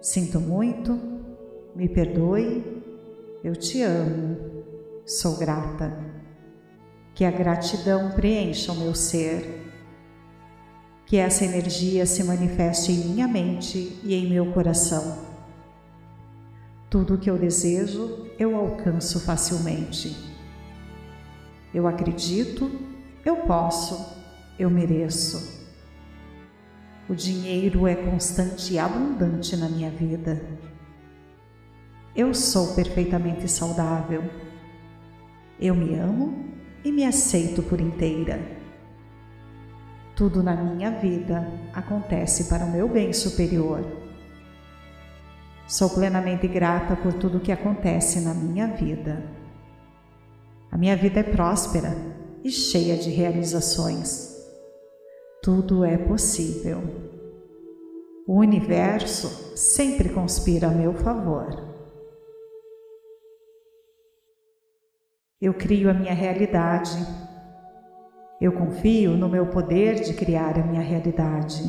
Sinto 0.00 0.40
muito, 0.40 0.98
me 1.74 1.88
perdoe, 1.88 2.82
eu 3.44 3.54
te 3.54 3.82
amo, 3.82 4.36
sou 5.04 5.36
grata. 5.36 6.11
Que 7.14 7.24
a 7.24 7.30
gratidão 7.30 8.10
preencha 8.12 8.72
o 8.72 8.76
meu 8.76 8.94
ser. 8.94 9.60
Que 11.06 11.16
essa 11.16 11.44
energia 11.44 12.06
se 12.06 12.24
manifeste 12.24 12.92
em 12.92 13.08
minha 13.08 13.28
mente 13.28 14.00
e 14.02 14.14
em 14.14 14.28
meu 14.28 14.52
coração. 14.52 15.30
Tudo 16.88 17.14
o 17.14 17.18
que 17.18 17.30
eu 17.30 17.38
desejo, 17.38 18.26
eu 18.38 18.56
alcanço 18.56 19.20
facilmente. 19.20 20.16
Eu 21.72 21.86
acredito, 21.86 22.70
eu 23.24 23.36
posso, 23.36 24.14
eu 24.58 24.68
mereço. 24.68 25.62
O 27.08 27.14
dinheiro 27.14 27.86
é 27.86 27.94
constante 27.94 28.74
e 28.74 28.78
abundante 28.78 29.56
na 29.56 29.68
minha 29.68 29.90
vida. 29.90 30.42
Eu 32.14 32.34
sou 32.34 32.74
perfeitamente 32.74 33.48
saudável. 33.48 34.22
Eu 35.58 35.74
me 35.74 35.94
amo 35.94 36.51
e 36.84 36.90
me 36.90 37.04
aceito 37.04 37.62
por 37.62 37.80
inteira. 37.80 38.40
Tudo 40.14 40.42
na 40.42 40.54
minha 40.54 40.90
vida 40.90 41.48
acontece 41.72 42.44
para 42.44 42.64
o 42.64 42.70
meu 42.70 42.88
bem 42.88 43.12
superior. 43.12 43.84
Sou 45.66 45.88
plenamente 45.90 46.46
grata 46.46 46.94
por 46.96 47.14
tudo 47.14 47.40
que 47.40 47.50
acontece 47.50 48.20
na 48.20 48.34
minha 48.34 48.66
vida. 48.66 49.22
A 50.70 50.76
minha 50.76 50.96
vida 50.96 51.20
é 51.20 51.22
próspera 51.22 51.96
e 52.44 52.50
cheia 52.50 52.96
de 52.96 53.10
realizações. 53.10 54.36
Tudo 55.42 55.84
é 55.84 55.96
possível. 55.96 56.82
O 58.26 58.38
universo 58.38 59.56
sempre 59.56 60.10
conspira 60.10 60.68
a 60.68 60.70
meu 60.70 60.94
favor. 60.94 61.71
Eu 65.42 65.52
crio 65.52 65.90
a 65.90 65.92
minha 65.92 66.14
realidade. 66.14 66.96
Eu 68.40 68.52
confio 68.52 69.16
no 69.16 69.28
meu 69.28 69.48
poder 69.48 69.96
de 69.96 70.14
criar 70.14 70.56
a 70.56 70.62
minha 70.62 70.80
realidade. 70.80 71.68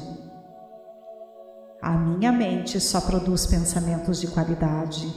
A 1.82 1.97
minha 1.97 2.32
mente 2.32 2.80
só 2.80 3.01
produz 3.01 3.47
pensamentos 3.47 4.21
de 4.21 4.28
qualidade. 4.28 5.11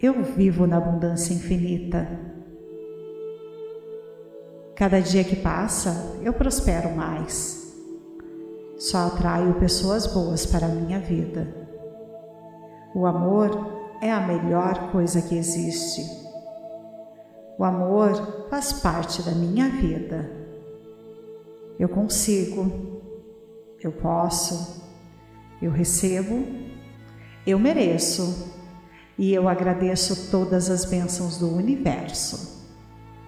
Eu 0.00 0.22
vivo 0.22 0.66
na 0.66 0.78
abundância 0.78 1.34
infinita. 1.34 2.08
Cada 4.74 4.98
dia 4.98 5.24
que 5.24 5.36
passa, 5.36 6.18
eu 6.22 6.32
prospero 6.32 6.96
mais. 6.96 7.76
Só 8.78 9.08
atraio 9.08 9.60
pessoas 9.60 10.06
boas 10.06 10.46
para 10.46 10.64
a 10.64 10.70
minha 10.70 11.00
vida. 11.00 11.54
O 12.94 13.04
amor 13.04 13.98
é 14.00 14.10
a 14.10 14.26
melhor 14.26 14.90
coisa 14.90 15.20
que 15.20 15.36
existe. 15.36 16.27
O 17.58 17.64
amor 17.64 18.46
faz 18.48 18.72
parte 18.72 19.20
da 19.22 19.32
minha 19.32 19.68
vida. 19.68 20.30
Eu 21.76 21.88
consigo, 21.88 23.02
eu 23.82 23.90
posso, 23.90 24.84
eu 25.60 25.72
recebo, 25.72 26.46
eu 27.44 27.58
mereço 27.58 28.54
e 29.18 29.34
eu 29.34 29.48
agradeço 29.48 30.30
todas 30.30 30.70
as 30.70 30.84
bênçãos 30.84 31.38
do 31.38 31.52
universo. 31.52 32.64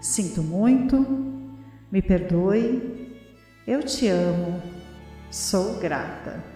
Sinto 0.01 0.43
muito, 0.45 0.97
me 1.91 2.01
perdoe, 2.01 3.19
eu 3.67 3.83
te 3.83 4.07
amo, 4.07 4.63
sou 5.29 5.81
grata. 5.81 6.50